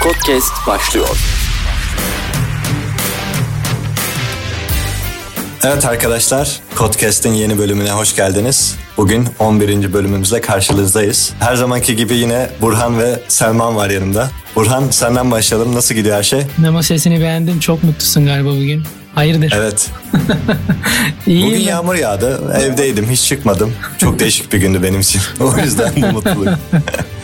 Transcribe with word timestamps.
Podcast 0.00 0.52
başlıyor. 0.66 1.08
Evet 5.64 5.84
arkadaşlar, 5.84 6.60
Podcast'in 6.76 7.32
yeni 7.32 7.58
bölümüne 7.58 7.90
hoş 7.90 8.16
geldiniz. 8.16 8.76
Bugün 8.96 9.28
11. 9.38 9.92
bölümümüzle 9.92 10.40
karşınızdayız. 10.40 11.32
Her 11.40 11.54
zamanki 11.56 11.96
gibi 11.96 12.14
yine 12.14 12.50
Burhan 12.60 12.98
ve 12.98 13.20
Selman 13.28 13.76
var 13.76 13.90
yanımda. 13.90 14.30
Burhan 14.56 14.90
senden 14.90 15.30
başlayalım. 15.30 15.74
Nasıl 15.74 15.94
gidiyor 15.94 16.16
her 16.16 16.22
şey? 16.22 16.42
Nemo 16.58 16.82
sesini 16.82 17.20
beğendim. 17.20 17.60
Çok 17.60 17.82
mutlusun 17.84 18.26
galiba 18.26 18.48
bugün. 18.48 18.82
Hayırdır? 19.14 19.52
Evet. 19.56 19.90
İyi 21.26 21.44
Bugün 21.46 21.58
mi? 21.58 21.64
yağmur 21.64 21.94
yağdı. 21.94 22.54
Evdeydim. 22.62 23.10
Hiç 23.10 23.22
çıkmadım. 23.24 23.74
Çok 23.98 24.18
değişik 24.18 24.52
bir 24.52 24.58
gündü 24.58 24.82
benim 24.82 25.00
için. 25.00 25.20
O 25.40 25.56
yüzden 25.56 26.02
de 26.02 26.10
mutluyum. 26.12 26.54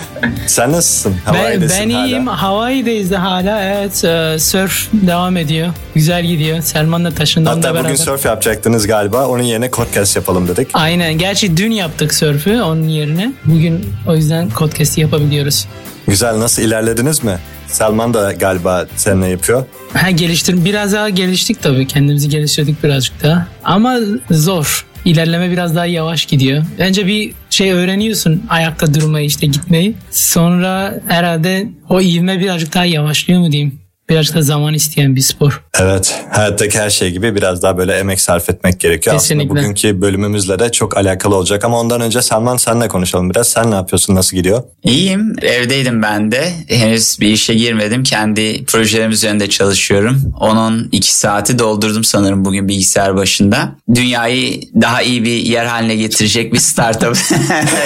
Sen 0.47 0.73
nasılsın? 0.73 1.17
Ben, 1.27 1.33
Hawaii'desin 1.33 1.81
ben 1.81 1.89
iyiyim. 1.89 2.27
hala. 2.27 2.43
Hawaii'deyiz 2.43 3.11
de 3.11 3.17
hala. 3.17 3.63
Evet. 3.63 4.05
e, 4.05 4.39
Surf 4.39 4.89
devam 4.93 5.37
ediyor. 5.37 5.69
Güzel 5.95 6.25
gidiyor. 6.27 6.61
Selman'la 6.63 7.11
taşından 7.11 7.47
da 7.47 7.59
Hatta 7.59 7.75
beraber. 7.75 7.85
bugün 7.85 8.05
surf 8.05 8.25
yapacaktınız 8.25 8.87
galiba. 8.87 9.27
Onun 9.29 9.43
yerine 9.43 9.71
podcast 9.71 10.17
yapalım 10.17 10.49
dedik. 10.49 10.69
Aynen. 10.75 11.19
Gerçi 11.19 11.57
dün 11.57 11.71
yaptık 11.71 12.15
sörfü 12.15 12.61
onun 12.61 12.89
yerine. 12.89 13.33
Bugün 13.45 13.87
o 14.07 14.17
yüzden 14.17 14.49
podcast'i 14.51 15.01
yapabiliyoruz. 15.01 15.67
Güzel. 16.09 16.39
Nasıl 16.41 16.63
ilerlediniz 16.63 17.25
mi? 17.25 17.39
Selman 17.67 18.15
da 18.15 18.33
galiba 18.33 18.87
seninle 18.97 19.29
yapıyor. 19.29 19.65
Ha 19.95 20.11
geliştir 20.11 20.65
biraz 20.65 20.93
daha 20.93 21.09
geliştik 21.09 21.63
tabii. 21.63 21.87
Kendimizi 21.87 22.29
geliştirdik 22.29 22.83
birazcık 22.85 23.23
daha. 23.23 23.47
Ama 23.65 23.97
zor. 24.31 24.87
İlerleme 25.07 25.51
biraz 25.51 25.77
daha 25.77 25.87
yavaş 25.87 26.27
gidiyor. 26.27 26.65
Önce 26.79 27.07
bir 27.07 27.33
şey 27.51 27.73
öğreniyorsun 27.73 28.43
ayakta 28.49 28.95
durmayı 28.95 29.27
işte 29.27 29.47
gitmeyi. 29.47 29.95
Sonra 30.11 31.01
herhalde 31.09 31.69
o 31.89 32.01
ivme 32.01 32.41
birazcık 32.41 32.75
daha 32.75 32.85
yavaşlıyor 32.85 33.41
mu 33.41 33.53
diyeyim. 33.53 33.86
Birazcık 34.09 34.37
da 34.37 34.43
zaman 34.43 34.75
isteyen 34.75 35.17
bir 35.17 35.21
spor. 35.21 35.63
Evet, 35.81 36.25
hayattaki 36.31 36.79
her 36.79 36.91
şey 36.91 37.11
gibi 37.11 37.35
biraz 37.35 37.63
daha 37.63 37.79
böyle 37.79 37.99
emek 37.99 38.21
sarf 38.21 38.51
etmek 38.51 38.81
gerekiyor. 38.81 39.17
Kesinlikle. 39.17 39.45
Aslında 39.45 39.61
bugünkü 39.61 40.01
bölümümüzle 40.01 40.59
de 40.59 40.73
çok 40.73 40.97
alakalı 40.97 41.35
olacak 41.37 41.65
ama 41.65 41.81
ondan 41.81 42.01
önce 42.01 42.23
Selman 42.23 42.57
senle 42.57 42.89
konuşalım 42.89 43.31
biraz. 43.31 43.49
Sen 43.49 43.71
ne 43.71 43.75
yapıyorsun, 43.75 44.15
nasıl 44.15 44.37
gidiyor? 44.37 44.63
İyiyim. 44.83 45.37
Evdeydim 45.43 46.03
ben 46.03 46.33
de. 46.33 46.53
Henüz 46.69 47.21
bir 47.21 47.29
işe 47.29 47.55
girmedim. 47.55 48.03
Kendi 48.03 48.65
projelerim 48.65 49.11
üzerinde 49.11 49.49
çalışıyorum. 49.51 50.33
Onun 50.41 50.89
iki 50.93 51.15
saati 51.15 51.59
doldurdum 51.59 52.05
sanırım 52.05 52.45
bugün 52.45 52.69
bilgisayar 52.69 53.17
başında. 53.17 53.77
Dünyayı 53.95 54.61
daha 54.81 55.03
iyi 55.03 55.25
bir 55.25 55.37
yer 55.37 55.67
haline 55.67 55.97
getirecek 55.97 56.53
bir 56.53 56.59
startup. 56.59 57.17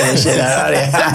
Öyle 0.09 0.22
şeyler 0.22 0.56
var 0.56 0.72
ya. 0.72 1.12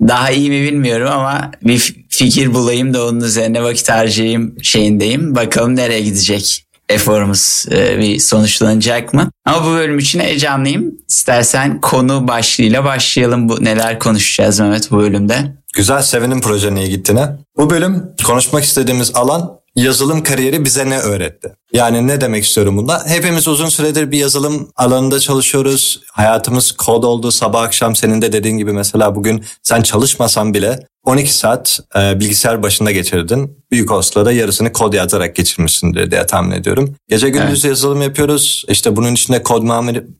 daha 0.08 0.30
iyi 0.30 0.50
mi 0.50 0.62
bilmiyorum 0.62 1.08
ama 1.12 1.50
bir 1.62 1.99
fikir 2.20 2.54
bulayım 2.54 2.94
da 2.94 3.06
onun 3.06 3.20
üzerine 3.20 3.62
vakit 3.62 3.88
harcayayım 3.88 4.54
şeyindeyim. 4.62 5.34
Bakalım 5.34 5.76
nereye 5.76 6.00
gidecek 6.00 6.64
eforumuz 6.88 7.66
e, 7.72 7.98
bir 7.98 8.18
sonuçlanacak 8.18 9.14
mı? 9.14 9.30
Ama 9.44 9.66
bu 9.66 9.70
bölüm 9.70 9.98
için 9.98 10.20
heyecanlıyım. 10.20 10.94
İstersen 11.08 11.80
konu 11.80 12.28
başlığıyla 12.28 12.84
başlayalım. 12.84 13.48
Bu 13.48 13.64
neler 13.64 13.98
konuşacağız 13.98 14.60
Mehmet 14.60 14.90
bu 14.90 14.98
bölümde? 14.98 15.56
Güzel, 15.74 16.02
sevindim 16.02 16.40
projenin 16.40 16.76
iyi 16.76 16.90
gittiğine. 16.90 17.28
Bu 17.56 17.70
bölüm 17.70 18.04
konuşmak 18.26 18.64
istediğimiz 18.64 19.10
alan 19.14 19.50
yazılım 19.82 20.22
kariyeri 20.22 20.64
bize 20.64 20.90
ne 20.90 20.98
öğretti? 20.98 21.52
Yani 21.72 22.06
ne 22.06 22.20
demek 22.20 22.44
istiyorum 22.44 22.76
bunda? 22.76 23.02
Hepimiz 23.06 23.48
uzun 23.48 23.68
süredir 23.68 24.10
bir 24.10 24.18
yazılım 24.18 24.70
alanında 24.76 25.20
çalışıyoruz. 25.20 26.00
Hayatımız 26.12 26.72
kod 26.72 27.02
oldu 27.02 27.30
sabah 27.30 27.62
akşam 27.62 27.96
senin 27.96 28.22
de 28.22 28.32
dediğin 28.32 28.58
gibi 28.58 28.72
mesela 28.72 29.14
bugün 29.14 29.44
sen 29.62 29.82
çalışmasan 29.82 30.54
bile 30.54 30.80
12 31.04 31.34
saat 31.34 31.80
e, 31.96 32.20
bilgisayar 32.20 32.62
başında 32.62 32.90
geçirdin. 32.90 33.56
Büyük 33.70 33.90
olasılıkla 33.90 34.24
da 34.24 34.32
yarısını 34.32 34.72
kod 34.72 34.92
yazarak 34.92 35.36
geçirmişsindir 35.36 36.10
diye 36.10 36.26
tahmin 36.26 36.50
ediyorum. 36.50 36.94
Gece 37.08 37.28
gündüz 37.28 37.64
yazılım 37.64 38.02
yapıyoruz. 38.02 38.64
İşte 38.68 38.96
bunun 38.96 39.12
içinde 39.12 39.42
kod 39.42 39.62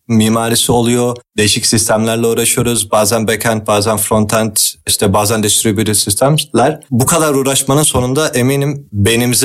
mimarisi 0.09 0.73
oluyor. 0.73 1.17
Değişik 1.37 1.67
sistemlerle 1.67 2.27
uğraşıyoruz. 2.27 2.91
Bazen 2.91 3.29
backend, 3.29 3.67
bazen 3.67 3.97
frontend, 3.97 4.57
işte 4.87 5.13
bazen 5.13 5.43
distributed 5.43 5.95
sistemler. 5.95 6.81
Bu 6.91 7.07
kadar 7.07 7.34
uğraşmanın 7.34 7.83
sonunda 7.83 8.29
eminim 8.29 8.89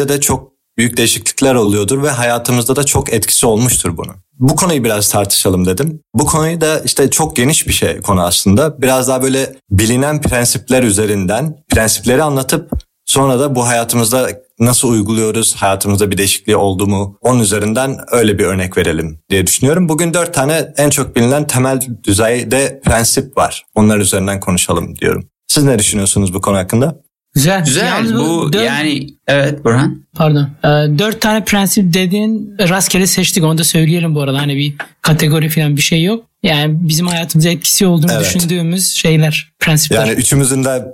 de 0.09 0.21
çok 0.21 0.51
büyük 0.77 0.97
değişiklikler 0.97 1.55
oluyordur 1.55 2.03
ve 2.03 2.09
hayatımızda 2.09 2.75
da 2.75 2.83
çok 2.83 3.13
etkisi 3.13 3.45
olmuştur 3.45 3.97
bunun. 3.97 4.15
Bu 4.39 4.55
konuyu 4.55 4.83
biraz 4.83 5.09
tartışalım 5.09 5.65
dedim. 5.65 6.01
Bu 6.13 6.25
konuyu 6.25 6.61
da 6.61 6.79
işte 6.79 7.09
çok 7.09 7.35
geniş 7.35 7.67
bir 7.67 7.73
şey 7.73 8.01
konu 8.01 8.23
aslında. 8.23 8.81
Biraz 8.81 9.07
daha 9.07 9.23
böyle 9.23 9.55
bilinen 9.69 10.21
prensipler 10.21 10.83
üzerinden 10.83 11.55
prensipleri 11.69 12.23
anlatıp 12.23 12.71
sonra 13.05 13.39
da 13.39 13.55
bu 13.55 13.67
hayatımızda 13.67 14.29
nasıl 14.59 14.89
uyguluyoruz, 14.89 15.55
hayatımızda 15.55 16.11
bir 16.11 16.17
değişikliği 16.17 16.55
oldu 16.55 16.87
mu 16.87 17.17
onun 17.21 17.39
üzerinden 17.39 17.97
öyle 18.11 18.39
bir 18.39 18.45
örnek 18.45 18.77
verelim 18.77 19.19
diye 19.29 19.47
düşünüyorum. 19.47 19.89
Bugün 19.89 20.13
dört 20.13 20.33
tane 20.33 20.73
en 20.77 20.89
çok 20.89 21.15
bilinen 21.15 21.47
temel 21.47 21.81
düzeyde 22.03 22.81
prensip 22.85 23.37
var. 23.37 23.65
Onlar 23.75 23.97
üzerinden 23.97 24.39
konuşalım 24.39 24.95
diyorum. 24.95 25.29
Siz 25.47 25.63
ne 25.63 25.79
düşünüyorsunuz 25.79 26.33
bu 26.33 26.41
konu 26.41 26.57
hakkında? 26.57 27.04
Güzel. 27.35 27.65
Güzel. 27.65 27.85
Yalnız 27.87 28.15
bu 28.15 28.53
dört- 28.53 28.65
yani 28.65 29.07
evet 29.27 29.63
Burhan. 29.65 30.01
Pardon. 30.13 30.49
Ee, 30.63 30.67
dört 30.99 31.21
tane 31.21 31.43
prensip 31.45 31.93
dediğin 31.93 32.55
rastgele 32.59 33.07
seçtik. 33.07 33.43
Onu 33.43 33.57
da 33.57 33.63
söyleyelim 33.63 34.15
bu 34.15 34.21
arada. 34.21 34.37
Hani 34.37 34.55
bir 34.55 34.73
kategori 35.01 35.49
falan 35.49 35.77
bir 35.77 35.81
şey 35.81 36.03
yok. 36.03 36.25
Yani 36.43 36.75
bizim 36.89 37.07
hayatımıza 37.07 37.49
etkisi 37.49 37.85
olduğunu 37.85 38.11
Evet. 38.11 38.25
düşündüğümüz 38.35 38.87
şeyler, 38.93 39.51
prensipler. 39.59 39.99
Yani 40.05 40.11
üçümüzün 40.11 40.63
de 40.63 40.85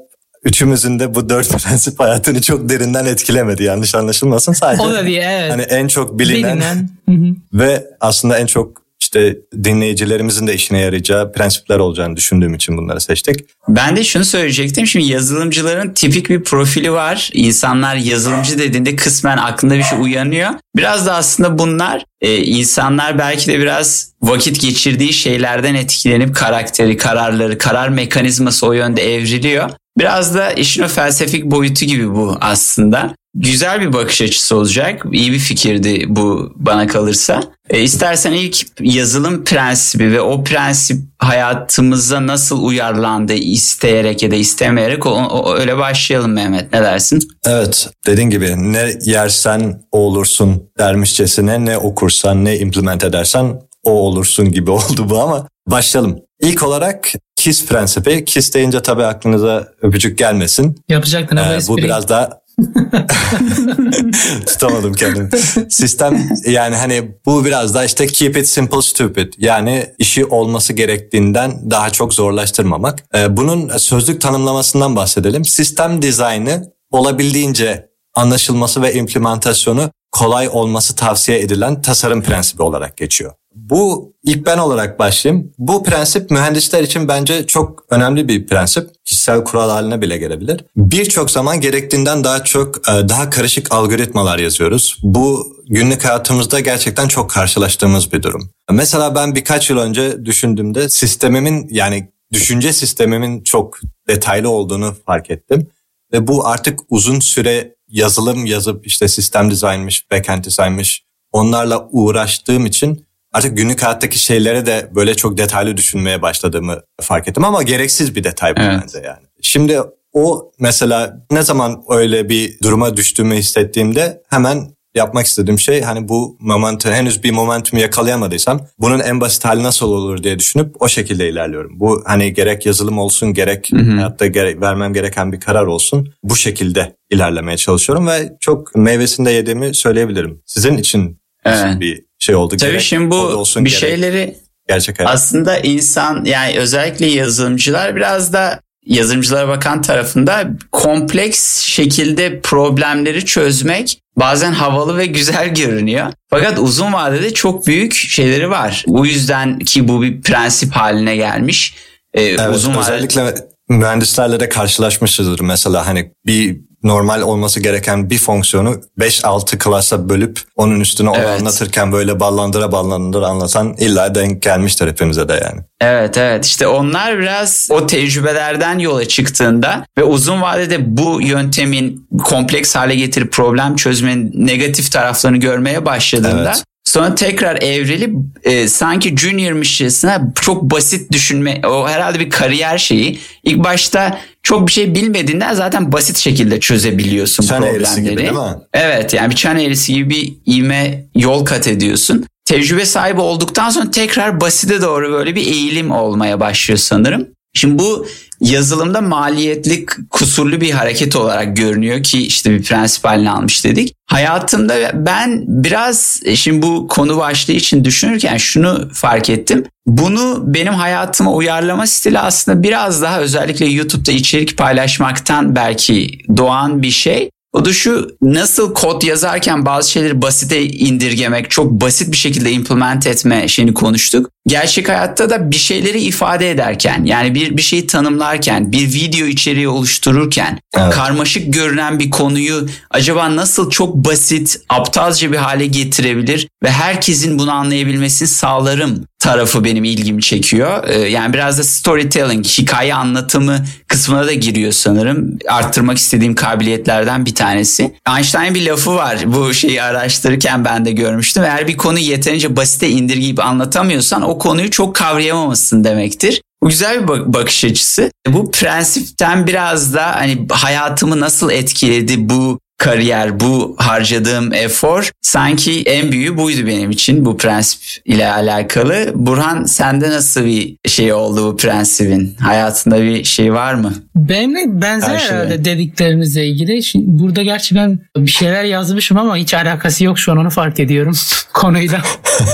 üçümüzün 0.43 0.99
de 0.99 1.15
bu 1.15 1.29
dört 1.29 1.49
prensip 1.63 1.99
hayatını 1.99 2.41
çok 2.41 2.69
derinden 2.69 3.05
etkilemedi. 3.05 3.63
Yanlış 3.63 3.95
anlaşılmasın 3.95 4.53
sadece. 4.53 4.83
o 4.83 4.93
da 4.93 5.05
diye 5.05 5.21
evet. 5.21 5.51
Hani 5.51 5.61
en 5.61 5.87
çok 5.87 6.19
bilinen, 6.19 6.89
Bilinen. 7.07 7.37
Ve 7.53 7.85
aslında 8.01 8.39
en 8.39 8.45
çok 8.45 8.80
işte 9.15 9.37
dinleyicilerimizin 9.63 10.47
de 10.47 10.53
işine 10.53 10.79
yarayacağı 10.79 11.31
prensipler 11.31 11.79
olacağını 11.79 12.15
düşündüğüm 12.15 12.53
için 12.53 12.77
bunları 12.77 13.01
seçtik. 13.01 13.35
Ben 13.67 13.95
de 13.95 14.03
şunu 14.03 14.25
söyleyecektim. 14.25 14.87
Şimdi 14.87 15.05
yazılımcıların 15.05 15.93
tipik 15.93 16.29
bir 16.29 16.43
profili 16.43 16.91
var. 16.91 17.29
İnsanlar 17.33 17.95
yazılımcı 17.95 18.59
dediğinde 18.59 18.95
kısmen 18.95 19.37
aklında 19.37 19.77
bir 19.77 19.83
şey 19.83 19.99
uyanıyor. 20.01 20.49
Biraz 20.75 21.05
da 21.05 21.15
aslında 21.15 21.59
bunlar 21.59 22.05
e, 22.21 22.37
insanlar 22.37 23.17
belki 23.17 23.47
de 23.47 23.59
biraz 23.59 24.11
vakit 24.21 24.61
geçirdiği 24.61 25.13
şeylerden 25.13 25.75
etkilenip 25.75 26.35
karakteri, 26.35 26.97
kararları, 26.97 27.57
karar 27.57 27.89
mekanizması 27.89 28.67
o 28.67 28.73
yönde 28.73 29.15
evriliyor. 29.15 29.69
Biraz 29.97 30.35
da 30.35 30.51
işin 30.51 30.83
o 30.83 30.87
felsefik 30.87 31.45
boyutu 31.45 31.85
gibi 31.85 32.15
bu 32.15 32.37
aslında. 32.41 33.15
Güzel 33.35 33.81
bir 33.81 33.93
bakış 33.93 34.21
açısı 34.21 34.55
olacak. 34.55 35.05
İyi 35.11 35.31
bir 35.31 35.39
fikirdi 35.39 36.05
bu 36.07 36.53
bana 36.55 36.87
kalırsa. 36.87 37.43
E, 37.71 37.81
istersen 37.81 38.31
ilk 38.31 38.57
yazılım 38.79 39.43
prensibi 39.43 40.11
ve 40.11 40.21
o 40.21 40.43
prensip 40.43 40.97
hayatımıza 41.19 42.27
nasıl 42.27 42.63
uyarlandı 42.63 43.33
isteyerek 43.33 44.23
ya 44.23 44.31
da 44.31 44.35
istemeyerek 44.35 45.05
o, 45.05 45.09
o- 45.09 45.55
öyle 45.55 45.77
başlayalım 45.77 46.31
Mehmet 46.31 46.73
ne 46.73 46.81
dersin? 46.81 47.19
Evet 47.47 47.89
dediğin 48.07 48.29
gibi 48.29 48.73
ne 48.73 48.93
yersen 49.05 49.81
o 49.91 49.97
olursun 49.99 50.63
dermişçesine 50.79 51.65
ne 51.65 51.77
okursan 51.77 52.45
ne 52.45 52.57
implement 52.59 53.03
edersen 53.03 53.61
o 53.83 53.91
olursun 53.91 54.51
gibi 54.51 54.71
oldu 54.71 55.09
bu 55.09 55.19
ama 55.21 55.47
başlayalım. 55.67 56.19
İlk 56.41 56.63
olarak 56.63 57.11
KISS 57.35 57.65
prensibi. 57.65 58.25
KISS 58.25 58.53
deyince 58.53 58.81
tabii 58.81 59.03
aklınıza 59.05 59.67
öpücük 59.81 60.17
gelmesin. 60.17 60.75
Yapacaktın 60.89 61.37
ama 61.37 61.53
Ee, 61.53 61.59
bu 61.67 61.77
biraz 61.77 62.09
daha 62.09 62.29
tutamadım 64.45 64.93
kendimi. 64.93 65.29
Sistem 65.69 66.29
yani 66.45 66.75
hani 66.75 67.11
bu 67.25 67.45
biraz 67.45 67.75
daha 67.75 67.85
işte 67.85 68.07
keep 68.07 68.37
it 68.37 68.47
simple 68.47 68.81
stupid. 68.81 69.33
Yani 69.37 69.85
işi 69.99 70.25
olması 70.25 70.73
gerektiğinden 70.73 71.71
daha 71.71 71.89
çok 71.89 72.13
zorlaştırmamak. 72.13 73.03
Ee, 73.15 73.37
bunun 73.37 73.77
sözlük 73.77 74.21
tanımlamasından 74.21 74.95
bahsedelim. 74.95 75.45
Sistem 75.45 76.01
dizaynı 76.01 76.71
olabildiğince 76.91 77.91
anlaşılması 78.15 78.81
ve 78.81 78.93
implementasyonu 78.93 79.91
kolay 80.11 80.49
olması 80.51 80.95
tavsiye 80.95 81.39
edilen 81.39 81.81
tasarım 81.81 82.23
prensibi 82.23 82.63
olarak 82.63 82.97
geçiyor. 82.97 83.33
Bu 83.55 84.13
ilk 84.23 84.45
ben 84.45 84.57
olarak 84.57 84.99
başlayayım. 84.99 85.53
Bu 85.57 85.83
prensip 85.83 86.31
mühendisler 86.31 86.83
için 86.83 87.07
bence 87.07 87.47
çok 87.47 87.85
önemli 87.89 88.27
bir 88.27 88.47
prensip. 88.47 88.89
Kişisel 89.05 89.43
kural 89.43 89.69
haline 89.69 90.01
bile 90.01 90.17
gelebilir. 90.17 90.65
Birçok 90.75 91.31
zaman 91.31 91.61
gerektiğinden 91.61 92.23
daha 92.23 92.43
çok 92.43 92.89
e, 92.89 93.09
daha 93.09 93.29
karışık 93.29 93.71
algoritmalar 93.71 94.39
yazıyoruz. 94.39 94.97
Bu 95.03 95.55
günlük 95.67 96.05
hayatımızda 96.05 96.59
gerçekten 96.59 97.07
çok 97.07 97.29
karşılaştığımız 97.29 98.13
bir 98.13 98.23
durum. 98.23 98.49
Mesela 98.71 99.15
ben 99.15 99.35
birkaç 99.35 99.69
yıl 99.69 99.77
önce 99.77 100.25
düşündüğümde 100.25 100.89
sistemimin 100.89 101.67
yani 101.71 102.09
düşünce 102.33 102.73
sistemimin 102.73 103.43
çok 103.43 103.79
detaylı 104.07 104.49
olduğunu 104.49 104.95
fark 105.05 105.31
ettim. 105.31 105.67
Ve 106.13 106.27
bu 106.27 106.47
artık 106.47 106.79
uzun 106.89 107.19
süre 107.19 107.75
yazılım 107.91 108.45
yazıp 108.45 108.87
işte 108.87 109.07
sistem 109.07 109.51
dizaynmış, 109.51 110.11
backend 110.11 110.43
dizaynmış 110.43 111.03
onlarla 111.31 111.87
uğraştığım 111.91 112.65
için 112.65 113.05
artık 113.33 113.57
günlük 113.57 113.83
hayattaki 113.83 114.19
şeylere 114.19 114.65
de 114.65 114.89
böyle 114.95 115.15
çok 115.15 115.37
detaylı 115.37 115.77
düşünmeye 115.77 116.21
başladığımı 116.21 116.81
fark 117.01 117.27
ettim 117.27 117.45
ama 117.45 117.63
gereksiz 117.63 118.15
bir 118.15 118.23
detay 118.23 118.55
bu 118.55 118.61
Evet. 118.61 118.79
bence 118.81 118.97
yani. 118.97 119.27
Şimdi 119.41 119.81
o 120.13 120.51
mesela 120.59 121.25
ne 121.31 121.43
zaman 121.43 121.83
öyle 121.89 122.29
bir 122.29 122.59
duruma 122.63 122.97
düştüğümü 122.97 123.35
hissettiğimde 123.35 124.23
hemen 124.29 124.75
yapmak 124.95 125.25
istediğim 125.25 125.59
şey 125.59 125.81
hani 125.81 126.09
bu 126.09 126.37
momentum 126.39 126.91
henüz 126.91 127.23
bir 127.23 127.31
momentumu 127.31 127.81
yakalayamadıysam 127.81 128.67
bunun 128.79 128.99
en 128.99 129.21
basit 129.21 129.45
hali 129.45 129.63
nasıl 129.63 129.85
olur 129.85 130.23
diye 130.23 130.39
düşünüp 130.39 130.81
o 130.81 130.87
şekilde 130.87 131.29
ilerliyorum. 131.29 131.79
Bu 131.79 132.03
hani 132.05 132.33
gerek 132.33 132.65
yazılım 132.65 132.97
olsun 132.97 133.33
gerek 133.33 133.69
hı 133.71 133.91
hayatta 133.91 134.27
gerek, 134.27 134.61
vermem 134.61 134.93
gereken 134.93 135.31
bir 135.31 135.39
karar 135.39 135.65
olsun 135.65 136.13
bu 136.23 136.35
şekilde 136.35 136.95
ilerlemeye 137.09 137.57
çalışıyorum 137.57 138.07
ve 138.07 138.33
çok 138.39 138.75
meyvesini 138.75 139.25
de 139.25 139.31
yediğimi 139.31 139.75
söyleyebilirim. 139.75 140.41
Sizin 140.45 140.77
için 140.77 141.21
evet. 141.45 141.79
bir 141.79 142.03
şey 142.19 142.35
oldu. 142.35 142.57
Tabii 142.57 142.71
gerek, 142.71 142.81
şimdi 142.81 143.11
bu 143.11 143.15
olsun, 143.15 143.65
bir 143.65 143.69
gerek, 143.69 143.81
şeyleri 143.81 144.35
gerçek 144.67 144.99
hayat. 144.99 145.11
aslında 145.13 145.57
insan 145.57 146.25
yani 146.25 146.57
özellikle 146.57 147.05
yazılımcılar 147.05 147.95
biraz 147.95 148.33
da 148.33 148.59
yazılımcılara 148.85 149.47
bakan 149.47 149.81
tarafında 149.81 150.49
kompleks 150.71 151.59
şekilde 151.59 152.41
problemleri 152.41 153.25
çözmek 153.25 154.00
bazen 154.15 154.51
havalı 154.51 154.97
ve 154.97 155.05
güzel 155.05 155.53
görünüyor. 155.53 156.13
Fakat 156.29 156.59
uzun 156.59 156.93
vadede 156.93 157.33
çok 157.33 157.67
büyük 157.67 157.93
şeyleri 157.93 158.49
var. 158.49 158.83
Bu 158.87 159.05
yüzden 159.05 159.59
ki 159.59 159.87
bu 159.87 160.01
bir 160.01 160.21
prensip 160.21 160.71
haline 160.71 161.15
gelmiş. 161.15 161.75
Ee, 162.13 162.21
evet, 162.21 162.55
uzun 162.55 162.73
özellikle 162.73 163.23
vadede... 163.23 163.47
mühendislerle 163.69 164.39
de 164.39 164.49
karşılaşmışızdır. 164.49 165.39
Mesela 165.39 165.87
hani 165.87 166.11
bir 166.25 166.61
normal 166.83 167.21
olması 167.21 167.59
gereken 167.59 168.09
bir 168.09 168.17
fonksiyonu 168.17 168.81
5-6 168.99 169.57
klasa 169.57 170.09
bölüp 170.09 170.39
onun 170.55 170.79
üstüne 170.79 171.09
onu 171.09 171.17
evet. 171.17 171.41
anlatırken 171.41 171.91
böyle 171.91 172.19
ballandıra 172.19 172.71
ballandıra 172.71 173.27
anlatan 173.27 173.75
illa 173.79 174.15
denk 174.15 174.41
gelmiştir 174.41 174.87
hepimize 174.87 175.29
de 175.29 175.33
yani. 175.33 175.61
Evet 175.81 176.17
evet 176.17 176.45
işte 176.45 176.67
onlar 176.67 177.19
biraz 177.19 177.67
o 177.71 177.87
tecrübelerden 177.87 178.79
yola 178.79 179.07
çıktığında 179.07 179.85
ve 179.97 180.03
uzun 180.03 180.41
vadede 180.41 180.97
bu 180.97 181.21
yöntemin 181.21 182.07
kompleks 182.23 182.75
hale 182.75 182.95
getirip 182.95 183.31
problem 183.31 183.75
çözmenin 183.75 184.31
negatif 184.35 184.91
taraflarını 184.91 185.37
görmeye 185.37 185.85
başladığında 185.85 186.51
evet. 186.51 186.63
Sonra 186.83 187.15
tekrar 187.15 187.61
evrilip 187.61 188.15
e, 188.43 188.67
sanki 188.67 189.17
juniormışçasına 189.17 190.21
çok 190.41 190.63
basit 190.63 191.11
düşünme 191.11 191.61
o 191.65 191.87
herhalde 191.89 192.19
bir 192.19 192.29
kariyer 192.29 192.77
şeyi. 192.77 193.19
İlk 193.43 193.63
başta 193.63 194.19
çok 194.43 194.67
bir 194.67 194.71
şey 194.71 194.95
bilmediğinden 194.95 195.53
zaten 195.53 195.91
basit 195.91 196.17
şekilde 196.17 196.59
çözebiliyorsun 196.59 197.43
çan 197.43 197.61
problemleri. 197.61 198.03
Gibi, 198.03 198.17
değil 198.17 198.31
mi? 198.31 198.55
Evet 198.73 199.13
yani 199.13 199.29
bir 199.31 199.35
çan 199.35 199.59
eğrisi 199.59 199.93
gibi 199.93 200.09
bir 200.09 200.53
ivme 200.53 201.05
yol 201.15 201.45
kat 201.45 201.67
ediyorsun. 201.67 202.25
Tecrübe 202.45 202.85
sahibi 202.85 203.21
olduktan 203.21 203.69
sonra 203.69 203.91
tekrar 203.91 204.41
basite 204.41 204.81
doğru 204.81 205.11
böyle 205.11 205.35
bir 205.35 205.47
eğilim 205.47 205.91
olmaya 205.91 206.39
başlıyor 206.39 206.77
sanırım. 206.77 207.27
Şimdi 207.53 207.79
bu 207.79 208.07
yazılımda 208.41 209.01
maliyetli 209.01 209.85
kusurlu 210.09 210.61
bir 210.61 210.71
hareket 210.71 211.15
olarak 211.15 211.57
görünüyor 211.57 212.03
ki 212.03 212.27
işte 212.27 212.51
bir 212.51 212.63
prensip 212.63 213.05
haline 213.05 213.29
almış 213.29 213.65
dedik. 213.65 213.95
Hayatımda 214.07 215.05
ben 215.05 215.43
biraz 215.47 216.21
e, 216.25 216.35
şimdi 216.35 216.61
bu 216.61 216.87
konu 216.87 217.17
başlığı 217.17 217.53
için 217.53 217.85
düşünürken 217.85 218.37
şunu 218.37 218.89
fark 218.93 219.29
ettim. 219.29 219.63
Bunu 219.87 220.43
benim 220.45 220.73
hayatıma 220.73 221.33
uyarlama 221.33 221.87
stili 221.87 222.19
aslında 222.19 222.63
biraz 222.63 223.01
daha 223.01 223.19
özellikle 223.19 223.65
YouTube'da 223.65 224.11
içerik 224.11 224.57
paylaşmaktan 224.57 225.55
belki 225.55 226.19
doğan 226.37 226.81
bir 226.81 226.91
şey. 226.91 227.29
O 227.53 227.65
da 227.65 227.73
şu 227.73 228.17
nasıl 228.21 228.73
kod 228.73 229.03
yazarken 229.03 229.65
bazı 229.65 229.91
şeyleri 229.91 230.21
basite 230.21 230.63
indirgemek, 230.63 231.51
çok 231.51 231.71
basit 231.71 232.11
bir 232.11 232.17
şekilde 232.17 232.51
implement 232.51 233.07
etme 233.07 233.47
şeyini 233.47 233.73
konuştuk. 233.73 234.29
Gerçek 234.47 234.89
hayatta 234.89 235.29
da 235.29 235.51
bir 235.51 235.55
şeyleri 235.55 236.01
ifade 236.01 236.51
ederken 236.51 237.05
yani 237.05 237.35
bir 237.35 237.57
bir 237.57 237.61
şeyi 237.61 237.87
tanımlarken, 237.87 238.71
bir 238.71 238.93
video 238.93 239.27
içeriği 239.27 239.67
oluştururken 239.67 240.59
evet. 240.77 240.93
karmaşık 240.93 241.53
görünen 241.53 241.99
bir 241.99 242.09
konuyu 242.09 242.67
acaba 242.89 243.35
nasıl 243.35 243.69
çok 243.69 243.95
basit, 243.95 244.59
aptalca 244.69 245.31
bir 245.31 245.37
hale 245.37 245.65
getirebilir 245.65 246.47
ve 246.63 246.71
herkesin 246.71 247.39
bunu 247.39 247.51
anlayabilmesini 247.51 248.27
sağlarım 248.27 249.05
tarafı 249.21 249.63
benim 249.63 249.83
ilgimi 249.83 250.21
çekiyor. 250.21 250.83
Ee, 250.87 250.99
yani 250.99 251.33
biraz 251.33 251.57
da 251.57 251.63
storytelling, 251.63 252.45
hikaye 252.45 252.95
anlatımı 252.95 253.65
kısmına 253.87 254.27
da 254.27 254.33
giriyor 254.33 254.71
sanırım. 254.71 255.37
Arttırmak 255.49 255.97
istediğim 255.97 256.35
kabiliyetlerden 256.35 257.25
bir 257.25 257.35
tanesi. 257.35 257.95
Einstein 258.15 258.55
bir 258.55 258.65
lafı 258.65 258.95
var. 258.95 259.19
Bu 259.25 259.53
şeyi 259.53 259.81
araştırırken 259.81 260.65
ben 260.65 260.85
de 260.85 260.91
görmüştüm. 260.91 261.43
Eğer 261.43 261.67
bir 261.67 261.77
konu 261.77 261.99
yeterince 261.99 262.55
basite 262.55 262.89
indirgeyip 262.89 263.45
anlatamıyorsan 263.45 264.21
o 264.21 264.37
konuyu 264.37 264.71
çok 264.71 264.95
kavrayamamışsın 264.95 265.83
demektir. 265.83 266.41
Bu 266.63 266.69
güzel 266.69 267.03
bir 267.03 267.33
bakış 267.33 267.65
açısı. 267.65 268.11
Bu 268.27 268.51
prensipten 268.51 269.47
biraz 269.47 269.93
da 269.93 270.15
hani 270.15 270.47
hayatımı 270.51 271.19
nasıl 271.19 271.51
etkiledi 271.51 272.29
bu 272.29 272.59
kariyer, 272.81 273.39
bu 273.39 273.75
harcadığım 273.77 274.53
efor 274.53 275.11
sanki 275.21 275.81
en 275.81 276.11
büyüğü 276.11 276.37
buydu 276.37 276.67
benim 276.67 276.91
için 276.91 277.25
bu 277.25 277.37
prensip 277.37 277.81
ile 278.05 278.31
alakalı. 278.31 279.11
Burhan 279.15 279.63
sende 279.63 280.09
nasıl 280.09 280.45
bir 280.45 280.77
şey 280.87 281.13
oldu 281.13 281.53
bu 281.53 281.57
prensibin? 281.57 282.35
Hayatında 282.39 283.01
bir 283.01 283.23
şey 283.23 283.53
var 283.53 283.73
mı? 283.73 283.93
Benimle 284.15 284.81
benzer 284.81 285.09
Karşı 285.09 285.33
herhalde 285.33 285.65
dediklerinizle 285.65 286.47
ilgili. 286.47 286.83
Şimdi 286.83 287.05
burada 287.07 287.43
gerçi 287.43 287.75
ben 287.75 287.99
bir 288.17 288.31
şeyler 288.31 288.63
yazmışım 288.63 289.17
ama 289.17 289.37
hiç 289.37 289.53
alakası 289.53 290.03
yok 290.03 290.19
şu 290.19 290.31
an 290.31 290.37
onu 290.37 290.49
fark 290.49 290.79
ediyorum 290.79 291.13
konuyla. 291.53 292.01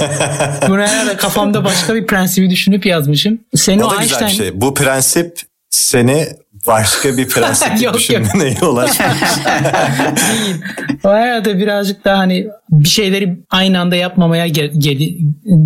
Buraya 0.67 1.07
da 1.07 1.17
kafamda 1.17 1.65
başka 1.65 1.95
bir 1.95 2.07
prensibi 2.07 2.49
düşünüp 2.49 2.85
yazmışım. 2.85 3.39
Senin 3.55 3.81
o, 3.81 3.87
o 3.87 3.91
da 3.91 3.95
Einstein... 3.95 4.29
güzel 4.29 4.45
bir 4.45 4.51
şey. 4.51 4.61
Bu 4.61 4.73
prensip 4.73 5.41
seni 5.69 6.27
başka 6.67 7.17
bir 7.17 7.27
prensip 7.27 7.81
yok, 7.81 7.95
düşünmene 7.95 8.55
yol 8.61 8.77
açmış. 8.77 8.99
Değil. 10.15 10.55
O 11.03 11.09
herhalde 11.09 11.57
birazcık 11.57 12.05
daha 12.05 12.17
hani 12.17 12.47
bir 12.69 12.89
şeyleri 12.89 13.37
aynı 13.49 13.79
anda 13.79 13.95
yapmamaya 13.95 14.47
gel, 14.47 14.71
gel 14.77 14.99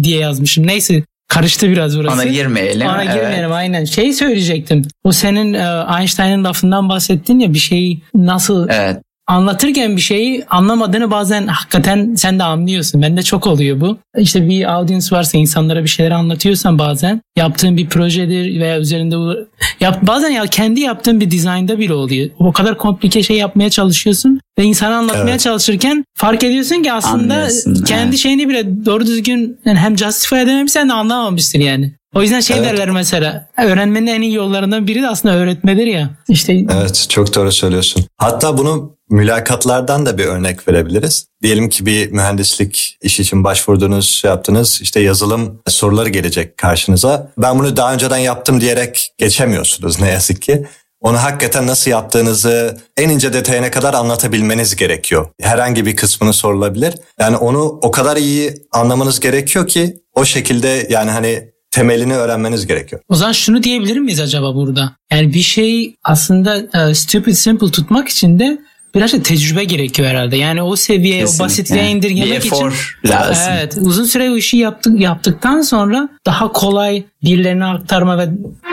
diye 0.03 0.19
yazmışım. 0.19 0.67
Neyse 0.67 1.03
karıştı 1.27 1.69
biraz 1.69 1.97
burası. 1.97 2.15
Ona 2.15 2.23
girmeyelim. 2.23 2.87
Ona 2.87 3.03
evet. 3.03 3.13
girmeyelim 3.15 3.51
aynen. 3.51 3.85
Şey 3.85 4.13
söyleyecektim. 4.13 4.87
O 5.03 5.11
senin 5.11 5.53
e, 5.53 5.85
Einstein'ın 5.99 6.43
lafından 6.43 6.89
bahsettin 6.89 7.39
ya 7.39 7.53
bir 7.53 7.59
şeyi 7.59 8.01
nasıl 8.15 8.69
evet 8.69 8.97
anlatırken 9.31 9.95
bir 9.95 10.01
şeyi 10.01 10.45
anlamadığını 10.49 11.11
bazen 11.11 11.47
hakikaten 11.47 12.15
sen 12.15 12.39
de 12.39 12.43
anlıyorsun. 12.43 13.01
Bende 13.01 13.23
çok 13.23 13.47
oluyor 13.47 13.81
bu. 13.81 13.97
İşte 14.17 14.49
bir 14.49 14.73
audience 14.73 15.15
varsa 15.15 15.37
insanlara 15.37 15.83
bir 15.83 15.89
şeyler 15.89 16.11
anlatıyorsan 16.11 16.79
bazen 16.79 17.21
yaptığın 17.37 17.77
bir 17.77 17.89
projedir 17.89 18.59
veya 18.59 18.79
üzerinde 18.79 19.45
yap, 19.79 19.99
bazen 20.01 20.29
ya 20.29 20.43
kendi 20.43 20.81
yaptığın 20.81 21.21
bir 21.21 21.31
dizaynda 21.31 21.79
bile 21.79 21.93
oluyor. 21.93 22.29
O 22.39 22.51
kadar 22.51 22.77
komplike 22.77 23.23
şey 23.23 23.37
yapmaya 23.37 23.69
çalışıyorsun 23.69 24.39
ve 24.59 24.63
insana 24.63 24.95
anlatmaya 24.95 25.29
evet. 25.29 25.39
çalışırken 25.39 26.05
fark 26.17 26.43
ediyorsun 26.43 26.83
ki 26.83 26.93
aslında 26.93 27.33
Anlıyorsun, 27.33 27.83
kendi 27.83 28.09
evet. 28.09 28.17
şeyini 28.17 28.49
bile 28.49 28.85
doğru 28.85 29.05
düzgün 29.05 29.57
yani 29.65 29.77
hem 29.77 29.97
justify 29.97 30.41
edememişsin 30.41 30.89
de 30.89 30.93
anlamamışsın 30.93 31.59
yani. 31.59 31.91
O 32.15 32.21
yüzden 32.21 32.39
şey 32.39 32.57
evet. 32.57 32.69
derler 32.69 32.89
mesela 32.89 33.47
öğrenmenin 33.57 34.07
en 34.07 34.21
iyi 34.21 34.33
yollarından 34.33 34.87
biri 34.87 35.01
de 35.01 35.07
aslında 35.07 35.35
öğretmedir 35.35 35.87
ya. 35.87 36.09
İşte 36.29 36.53
Evet 36.53 37.07
çok 37.09 37.35
doğru 37.35 37.51
söylüyorsun. 37.51 38.05
Hatta 38.17 38.57
bunu 38.57 38.97
mülakatlardan 39.09 40.05
da 40.05 40.17
bir 40.17 40.25
örnek 40.25 40.67
verebiliriz. 40.67 41.25
Diyelim 41.43 41.69
ki 41.69 41.85
bir 41.85 42.11
mühendislik 42.11 42.97
iş 43.01 43.19
için 43.19 43.43
başvurdunuz, 43.43 44.09
şey 44.09 44.29
yaptınız. 44.29 44.79
işte 44.81 44.99
yazılım 44.99 45.61
soruları 45.67 46.09
gelecek 46.09 46.57
karşınıza. 46.57 47.31
Ben 47.37 47.59
bunu 47.59 47.77
daha 47.77 47.93
önceden 47.93 48.17
yaptım 48.17 48.61
diyerek 48.61 49.13
geçemiyorsunuz 49.17 49.99
ne 49.99 50.09
yazık 50.09 50.41
ki. 50.41 50.65
Onu 51.01 51.17
hakikaten 51.17 51.67
nasıl 51.67 51.91
yaptığınızı 51.91 52.77
en 52.97 53.09
ince 53.09 53.33
detayına 53.33 53.71
kadar 53.71 53.93
anlatabilmeniz 53.93 54.75
gerekiyor. 54.75 55.27
Herhangi 55.41 55.85
bir 55.85 55.95
kısmını 55.95 56.33
sorulabilir. 56.33 56.93
Yani 57.19 57.37
onu 57.37 57.63
o 57.63 57.91
kadar 57.91 58.17
iyi 58.17 58.53
anlamanız 58.71 59.19
gerekiyor 59.19 59.67
ki 59.67 59.97
o 60.15 60.25
şekilde 60.25 60.87
yani 60.89 61.11
hani 61.11 61.51
temelini 61.71 62.15
öğrenmeniz 62.15 62.67
gerekiyor. 62.67 63.01
O 63.09 63.15
zaman 63.15 63.31
şunu 63.31 63.63
diyebilir 63.63 63.97
miyiz 63.97 64.19
acaba 64.19 64.55
burada? 64.55 64.95
Yani 65.11 65.33
bir 65.33 65.41
şey 65.41 65.95
aslında 66.03 66.57
uh, 66.57 66.93
stupid 66.93 67.33
simple 67.33 67.71
tutmak 67.71 68.09
için 68.09 68.39
de 68.39 68.59
biraz 68.95 69.13
da 69.13 69.23
tecrübe 69.23 69.63
gerekiyor 69.63 70.09
herhalde. 70.09 70.37
Yani 70.37 70.61
o 70.61 70.75
seviyeye, 70.75 71.21
Kesinlikle. 71.21 71.43
o 71.43 71.45
basitliğe 71.45 71.89
indirgemek 71.89 72.45
için 72.45 72.71
lazım. 73.05 73.53
Evet, 73.53 73.77
uzun 73.81 74.03
süre 74.03 74.31
o 74.31 74.37
işi 74.37 74.57
yaptık 74.57 74.99
yaptıktan 74.99 75.61
sonra 75.61 76.09
daha 76.25 76.51
kolay 76.51 77.03
birilerine 77.23 77.65
aktarma 77.65 78.17
ve 78.17 78.29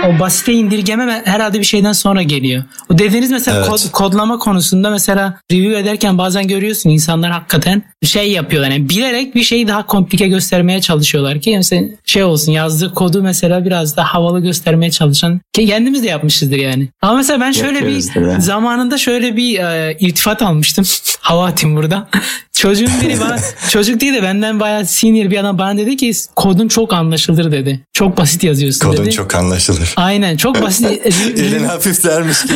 o 0.07 0.21
basite 0.21 0.52
indirgeme 0.52 1.23
herhalde 1.25 1.59
bir 1.59 1.64
şeyden 1.64 1.93
sonra 1.93 2.23
geliyor. 2.23 2.64
O 2.90 2.99
dediğiniz 2.99 3.31
mesela 3.31 3.59
evet. 3.59 3.69
kod, 3.69 3.90
kodlama 3.93 4.38
konusunda 4.38 4.90
mesela 4.90 5.40
review 5.52 5.78
ederken 5.78 6.19
bazen 6.19 6.49
görüyorsun 6.49 6.90
insanlar 6.90 7.31
hakikaten 7.31 7.83
şey 8.02 8.33
yapıyorlar. 8.33 8.71
Yani 8.71 8.88
bilerek 8.88 9.35
bir 9.35 9.43
şeyi 9.43 9.69
daha 9.69 9.87
komplike 9.87 10.28
göstermeye 10.28 10.81
çalışıyorlar 10.81 11.40
ki 11.40 11.57
mesela 11.57 11.85
şey 12.05 12.25
olsun 12.25 12.52
yazdığı 12.52 12.95
kodu 12.95 13.23
mesela 13.23 13.64
biraz 13.64 13.97
daha 13.97 14.14
havalı 14.14 14.40
göstermeye 14.40 14.90
çalışan 14.90 15.40
ki 15.52 15.67
kendimiz 15.67 16.02
de 16.02 16.07
yapmışızdır 16.07 16.57
yani. 16.57 16.88
Ama 17.02 17.14
mesela 17.14 17.40
ben 17.40 17.52
şöyle 17.52 17.87
bir 17.87 18.00
zamanında 18.40 18.99
şöyle 18.99 19.37
bir 19.37 19.59
e, 19.59 19.97
iltifat 20.00 20.43
almıştım. 20.43 20.85
Hava 21.21 21.47
atayım 21.47 21.76
burada. 21.76 22.09
Çocuğun 22.61 22.91
biri 23.03 23.21
bana 23.21 23.37
çocuk 23.71 24.00
değil 24.00 24.15
de 24.15 24.23
benden 24.23 24.61
bayağı 24.61 24.87
senior 24.87 25.31
bir 25.31 25.38
adam 25.38 25.59
bana 25.59 25.79
dedi 25.79 25.97
ki 25.97 26.12
kodun 26.37 26.69
çok 26.69 26.93
anlaşılır 26.93 27.53
dedi. 27.53 27.81
Çok 27.93 28.17
basit 28.17 28.45
yazıyorsun 28.45 28.91
Kodun 28.91 29.05
dedi. 29.05 29.15
çok 29.15 29.35
anlaşılır. 29.35 29.95
Aynen 29.97 30.37
çok 30.37 30.62
basit. 30.62 30.87
Elin 31.37 31.65
hafiflermiş 31.65 32.43
gibi 32.43 32.55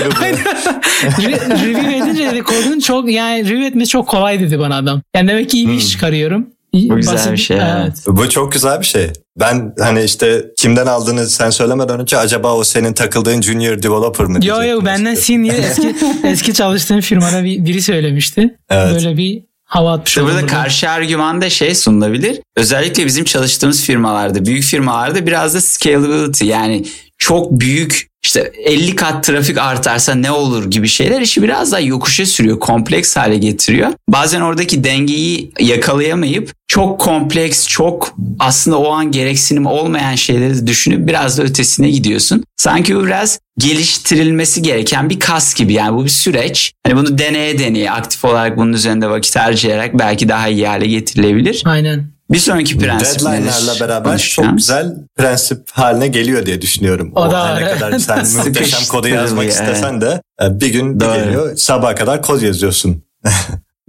review 1.65 1.97
edince 1.97 2.31
dedi 2.31 2.43
kodun 2.43 2.81
çok 2.81 3.11
yani 3.11 3.45
review 3.45 3.67
etmesi 3.67 3.89
çok 3.91 4.09
kolay 4.09 4.41
dedi 4.41 4.59
bana 4.59 4.77
adam. 4.77 5.03
Yani 5.17 5.29
demek 5.29 5.51
ki 5.51 5.57
iyi 5.57 5.69
bir 5.69 5.75
iş 5.75 5.91
çıkarıyorum. 5.91 6.47
İyi- 6.73 6.91
Bu 6.91 6.97
güzel 6.97 7.33
bir 7.33 7.37
şey, 7.37 7.57
Evet. 7.57 8.05
Bu 8.07 8.29
çok 8.29 8.53
güzel 8.53 8.81
bir 8.81 8.87
şey. 8.87 9.11
Ben 9.41 9.75
hani 9.79 10.03
işte 10.03 10.45
kimden 10.59 10.87
aldığını 10.87 11.27
sen 11.27 11.51
söylemeden 11.51 12.01
önce 12.01 12.17
acaba 12.19 12.55
o 12.55 12.65
senin 12.65 12.93
takıldığın 12.93 13.43
junior 13.43 13.83
developer 13.83 14.27
mı 14.27 14.33
Yo 14.33 14.41
diyecektim 14.41 14.71
yo 14.71 14.85
benden 14.85 15.15
senior 15.15 15.55
eski 15.55 15.95
eski 16.25 16.55
çalıştığım 16.55 17.01
firmada 17.01 17.45
bir, 17.45 17.65
biri 17.65 17.83
söylemişti. 17.83 18.57
Evet. 18.71 18.93
Böyle 18.93 19.17
bir 19.17 19.52
hava 19.73 19.93
atmış 19.93 20.09
İşte 20.09 20.23
burada. 20.23 20.47
karşı 20.47 20.91
argüman 20.91 21.41
da 21.41 21.51
şey 21.51 21.75
sunulabilir. 21.75 22.41
Özellikle 22.57 23.07
bizim 23.07 23.25
çalıştığımız 23.25 23.83
firmalarda, 23.83 24.47
büyük 24.47 24.65
firmalarda 24.65 25.27
biraz 25.27 25.55
da 25.55 25.61
scalability 25.61 26.45
yani 26.45 26.85
çok 27.19 27.51
büyük 27.51 28.12
işte 28.25 28.53
50 28.65 28.97
kat 28.97 29.25
trafik 29.25 29.59
artarsa 29.59 30.15
ne 30.15 30.31
olur 30.31 30.71
gibi 30.71 30.89
şeyler 30.89 31.21
işi 31.21 31.43
biraz 31.43 31.73
daha 31.73 31.81
yokuşa 31.81 32.27
sürüyor, 32.27 32.61
kompleks 32.61 33.17
hale 33.17 33.37
getiriyor. 33.37 33.89
Bazen 34.09 34.41
oradaki 34.41 34.85
dengeyi 34.85 35.53
yakalayamayıp 35.61 36.53
çok 36.69 37.01
kompleks, 37.01 37.67
çok 37.67 38.15
aslında 38.39 38.79
o 38.79 38.91
an 38.91 39.11
gereksinim 39.11 39.67
olmayan 39.67 40.15
şeyleri 40.15 40.67
düşünüp 40.67 41.09
biraz 41.09 41.39
da 41.39 41.43
ötesine 41.43 41.91
gidiyorsun. 41.91 42.45
Sanki 42.57 42.97
bu 42.97 43.07
biraz 43.07 43.39
geliştirilmesi 43.59 44.63
gereken 44.63 45.11
bir 45.11 45.21
kas 45.21 45.55
gibi 45.55 45.73
yani 45.73 45.97
bu 45.97 46.05
bir 46.05 46.11
süreç. 46.11 46.73
Hani 46.87 46.97
bunu 46.97 47.19
deneye 47.19 47.59
deneye 47.59 47.91
aktif 47.91 48.25
olarak 48.25 48.57
bunun 48.57 48.73
üzerinde 48.73 49.11
vakit 49.11 49.37
harcayarak 49.37 49.99
belki 49.99 50.29
daha 50.29 50.49
iyi 50.49 50.67
hale 50.67 50.87
getirilebilir. 50.87 51.63
Aynen. 51.65 52.12
Bir 52.31 52.39
sonraki 52.39 52.79
prensip 52.79 53.21
Deadline'larla 53.21 53.81
beraber 53.81 54.11
Konuşacağım. 54.11 54.49
çok 54.49 54.59
güzel 54.59 54.95
prensip 55.17 55.71
haline 55.71 56.09
geliyor 56.09 56.47
diye 56.47 56.63
düşünüyorum. 56.63 57.13
O 57.15 57.31
da 57.31 57.49
her 57.49 57.53
var, 57.55 57.63
ne 57.63 57.75
kadar 57.75 57.99
sen 57.99 58.19
muhteşem 58.37 58.81
kodu 58.89 59.09
yazmak 59.09 59.43
Sıkıştırılıyor, 59.43 59.75
istesen 59.77 60.01
de 60.01 60.23
e, 60.43 60.61
bir 60.61 60.69
gün 60.69 61.01
bir 61.01 61.05
Doğru. 61.05 61.15
geliyor 61.15 61.57
sabaha 61.57 61.95
kadar 61.95 62.23
kod 62.23 62.41
yazıyorsun. 62.43 63.03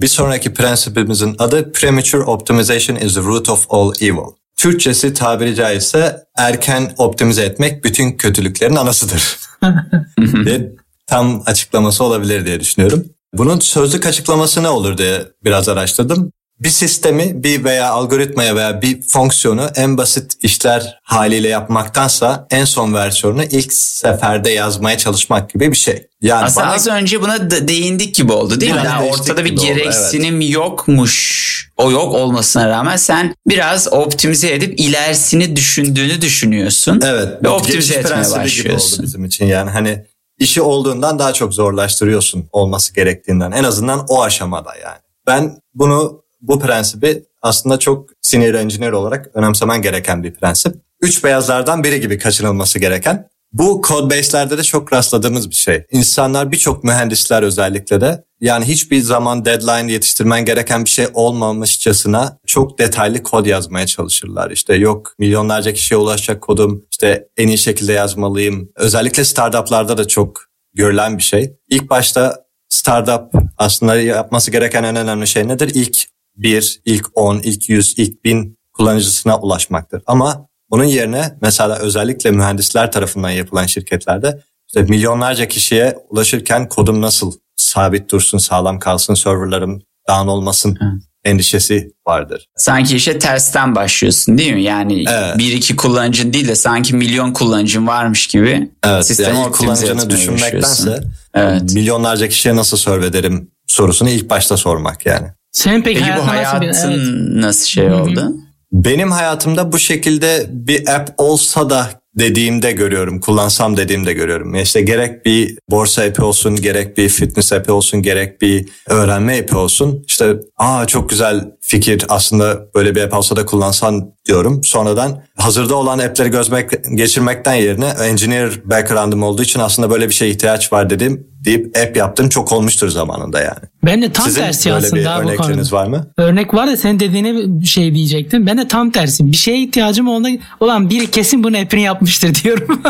bir 0.02 0.08
sonraki 0.08 0.54
prensibimizin 0.54 1.36
adı 1.40 1.72
Premature 1.72 2.22
Optimization 2.24 2.96
is 2.96 3.14
the 3.14 3.22
root 3.22 3.50
of 3.50 3.66
all 3.70 3.94
evil. 4.02 4.34
Türkçesi 4.58 5.14
tabiri 5.14 5.56
caizse 5.56 6.24
erken 6.38 6.94
optimize 6.98 7.44
etmek 7.44 7.84
bütün 7.84 8.12
kötülüklerin 8.12 8.76
anasıdır. 8.76 9.38
diye 10.46 10.72
tam 11.08 11.44
açıklaması 11.46 12.04
olabilir 12.04 12.46
diye 12.46 12.60
düşünüyorum. 12.60 13.06
Bunun 13.34 13.60
sözlük 13.60 14.06
açıklaması 14.06 14.64
ne 14.64 14.70
olur 14.70 14.98
diye 14.98 15.22
biraz 15.44 15.70
araştırdım. 15.70 16.32
Bir 16.60 16.70
sistemi 16.70 17.44
bir 17.44 17.64
veya 17.64 17.90
algoritmaya 17.90 18.56
veya 18.56 18.82
bir 18.82 19.02
fonksiyonu 19.08 19.70
en 19.76 19.98
basit 19.98 20.34
işler 20.42 21.00
haliyle 21.04 21.48
yapmaktansa 21.48 22.48
en 22.50 22.66
son 22.66 22.94
versiyonunu 22.94 23.44
ilk 23.44 23.74
seferde 23.74 24.50
yazmaya 24.50 24.98
çalışmak 24.98 25.50
gibi 25.54 25.72
bir 25.72 25.78
şey. 25.78 26.08
Yani 26.22 26.46
Aslında 26.46 26.66
bana 26.66 26.74
az 26.74 26.88
önce 26.88 27.22
buna 27.22 27.52
değindik 27.68 28.16
gibi 28.16 28.32
oldu 28.32 28.62
değil 28.62 28.74
mi? 28.74 28.82
Değiştik 29.00 29.20
ortada 29.20 29.46
bir 29.46 29.50
gibi 29.50 29.60
oldu, 29.60 29.68
gereksinim 29.68 30.42
yokmuş. 30.42 31.54
O 31.78 31.92
yok 31.92 32.14
olmasına 32.14 32.70
rağmen 32.70 32.96
sen 32.96 33.36
biraz 33.48 33.94
optimize 33.94 34.54
edip 34.54 34.80
ilerisini 34.80 35.56
düşündüğünü 35.56 36.22
düşünüyorsun. 36.22 37.02
Evet. 37.06 37.44
Ve 37.44 37.50
optimize 37.50 37.94
etmeye 37.94 38.14
prensibi 38.14 38.34
gibi 38.36 38.44
başlıyorsun. 38.44 38.98
oldu 38.98 39.04
bizim 39.04 39.26
için 39.26 39.46
yani 39.46 39.70
hani 39.70 40.06
işi 40.40 40.62
olduğundan 40.62 41.20
daha 41.20 41.34
çok 41.34 41.54
zorlaştırıyorsun 41.54 42.50
olması 42.52 42.94
gerektiğinden. 42.94 43.52
En 43.52 43.64
azından 43.64 44.06
o 44.08 44.24
aşamada 44.24 44.76
yani. 44.84 45.00
Ben 45.28 45.58
bunu 45.74 46.23
bu 46.44 46.60
prensibi 46.60 47.24
aslında 47.42 47.80
çok 47.80 48.10
senior 48.22 48.54
engineer 48.54 48.92
olarak 48.92 49.30
önemsemen 49.34 49.82
gereken 49.82 50.24
bir 50.24 50.34
prensip. 50.34 50.76
Üç 51.02 51.24
beyazlardan 51.24 51.84
biri 51.84 52.02
gibi 52.02 52.18
kaçınılması 52.18 52.80
gereken. 52.80 53.28
Bu 53.54 53.82
code 53.88 54.18
base'lerde 54.18 54.58
de 54.58 54.64
çok 54.64 54.94
rastladığımız 54.94 55.50
bir 55.50 55.56
şey. 55.56 55.86
İnsanlar 55.92 56.52
birçok 56.52 56.84
mühendisler 56.84 57.44
özellikle 57.44 58.02
de 58.02 58.24
yani 58.42 58.66
hiçbir 58.66 59.02
zaman 59.02 59.46
deadline 59.46 59.92
yetiştirmen 59.92 60.46
gereken 60.46 60.86
bir 60.86 60.90
şey 60.90 61.08
olmamışçasına 61.14 62.38
çok 62.48 62.80
detaylı 62.80 63.24
kod 63.24 63.46
yazmaya 63.46 63.88
çalışırlar. 63.88 64.52
İşte 64.52 64.76
yok 64.76 65.16
milyonlarca 65.20 65.74
kişiye 65.74 65.98
ulaşacak 65.98 66.42
kodum 66.42 66.86
işte 66.92 67.28
en 67.38 67.48
iyi 67.48 67.58
şekilde 67.58 67.94
yazmalıyım. 67.94 68.70
Özellikle 68.76 69.26
startuplarda 69.26 69.98
da 69.98 70.08
çok 70.08 70.46
görülen 70.74 71.18
bir 71.18 71.24
şey. 71.24 71.54
İlk 71.70 71.90
başta 71.90 72.44
startup 72.70 73.42
aslında 73.58 73.96
yapması 73.96 74.52
gereken 74.52 74.84
en 74.84 74.96
önemli 74.96 75.28
şey 75.28 75.48
nedir? 75.48 75.72
İlk 75.74 76.13
bir, 76.36 76.82
ilk 76.86 77.06
10, 77.14 77.40
ilk 77.40 77.70
100, 77.70 77.94
ilk 77.98 78.24
1000 78.24 78.58
kullanıcısına 78.74 79.40
ulaşmaktır. 79.40 80.02
Ama 80.06 80.48
bunun 80.70 80.84
yerine 80.84 81.38
mesela 81.42 81.78
özellikle 81.78 82.32
mühendisler 82.32 82.92
tarafından 82.92 83.30
yapılan 83.30 83.66
şirketlerde 83.66 84.42
işte 84.68 84.82
milyonlarca 84.82 85.48
kişiye 85.48 85.98
ulaşırken 86.10 86.70
kodum 86.70 87.02
nasıl 87.02 87.32
sabit 87.56 88.12
dursun, 88.12 88.38
sağlam 88.38 88.80
kalsın, 88.80 89.14
serverlarım 89.14 89.82
down 90.10 90.28
olmasın 90.28 90.80
endişesi 91.24 91.92
vardır. 92.08 92.50
Sanki 92.58 92.96
işe 92.96 93.20
tersten 93.20 93.76
başlıyorsun 93.76 94.38
değil 94.38 94.54
mi? 94.54 94.64
Yani 94.64 95.06
Evet. 95.10 95.38
bir 95.38 95.54
iki 95.54 95.76
kullanıcın 95.76 96.34
değil 96.34 96.48
de 96.48 96.56
sanki 96.56 96.96
milyon 96.96 97.34
kullanıcın 97.34 97.88
varmış 97.88 98.28
gibi 98.28 98.72
Evet, 98.84 99.06
sistemi 99.08 99.38
yani 99.38 99.52
kullanıcını 99.52 100.10
düşünmektense. 100.10 101.04
Evet. 101.34 101.74
milyonlarca 101.74 102.28
kişiye 102.28 102.56
nasıl 102.56 102.78
serve 102.78 103.06
ederim 103.06 103.52
sorusunu 103.68 104.10
ilk 104.10 104.30
başta 104.30 104.58
sormak 104.58 105.06
yani. 105.06 105.28
Senin 105.54 105.82
peki, 105.82 106.00
Peki 106.00 106.12
bu 106.18 106.28
hayatın 106.28 106.68
nasıl 106.68 106.90
bir... 106.90 106.96
Evet. 106.96 107.44
nasıl 107.44 107.66
şey 107.66 107.92
oldu? 107.92 108.34
Benim 108.72 109.12
hayatımda 109.12 109.72
bu 109.72 109.80
şekilde 109.80 110.46
bir 110.50 110.96
app 110.96 111.12
olsa 111.18 111.70
da 111.70 111.90
dediğimde 112.16 112.72
görüyorum, 112.72 113.20
kullansam 113.20 113.78
dediğimde 113.78 114.14
görüyorum. 114.14 114.56
İşte 114.56 114.82
gerek 114.82 115.26
bir 115.26 115.58
borsa 115.70 116.04
app'i 116.04 116.22
olsun, 116.22 116.56
gerek 116.56 116.98
bir 116.98 117.10
fitness 117.10 117.54
app'i 117.54 117.72
olsun, 117.72 118.02
gerek 118.02 118.42
bir 118.42 118.70
öğrenme 118.88 119.42
app'i 119.42 119.56
olsun. 119.56 120.04
İşte 120.08 120.36
aa 120.58 120.88
çok 120.88 121.10
güzel 121.10 121.52
fikir 121.62 122.06
aslında 122.10 122.74
böyle 122.76 122.96
bir 122.96 123.02
app 123.02 123.14
olsa 123.14 123.36
da 123.36 123.46
kullansan 123.46 124.13
diyorum. 124.26 124.62
Sonradan 124.64 125.22
hazırda 125.38 125.76
olan 125.76 126.00
app'leri 126.00 126.30
gözmek, 126.30 126.70
geçirmekten 126.96 127.54
yerine 127.54 127.86
engineer 127.86 128.50
background'ım 128.66 129.24
olduğu 129.24 129.44
için 129.44 129.60
aslında 129.60 129.90
böyle 129.90 130.10
bir 130.10 130.14
şeye 130.14 130.32
ihtiyaç 130.32 130.74
var 130.74 130.90
dedim 130.90 131.28
deyip 131.46 131.78
app 131.78 131.98
yaptım 131.98 132.30
çok 132.30 132.52
olmuştur 132.52 132.90
zamanında 132.90 133.40
yani. 133.42 133.60
Ben 133.86 134.02
de 134.02 134.12
tam 134.12 134.26
Sizin 134.26 134.42
tersi 134.42 134.70
böyle 134.70 134.82
bir 134.82 134.86
aslında 134.88 135.16
konuda. 135.16 135.32
örnekleriniz 135.32 135.74
var 135.74 135.88
mı? 135.88 136.08
Örnek 136.18 136.54
var 136.54 136.68
da 136.68 136.78
senin 136.78 137.00
dediğine 137.00 137.34
bir 137.62 137.66
şey 137.66 137.96
diyecektim. 137.96 138.48
Ben 138.48 138.58
de 138.58 138.68
tam 138.68 138.92
tersi. 138.92 139.32
Bir 139.32 139.38
şeye 139.38 139.62
ihtiyacım 139.62 140.08
olduğunda 140.08 140.30
olan 140.60 140.90
biri 140.90 141.12
kesin 141.12 141.44
bunu 141.44 141.58
app'ini 141.58 141.82
yapmıştır 141.82 142.36
diyorum. 142.44 142.82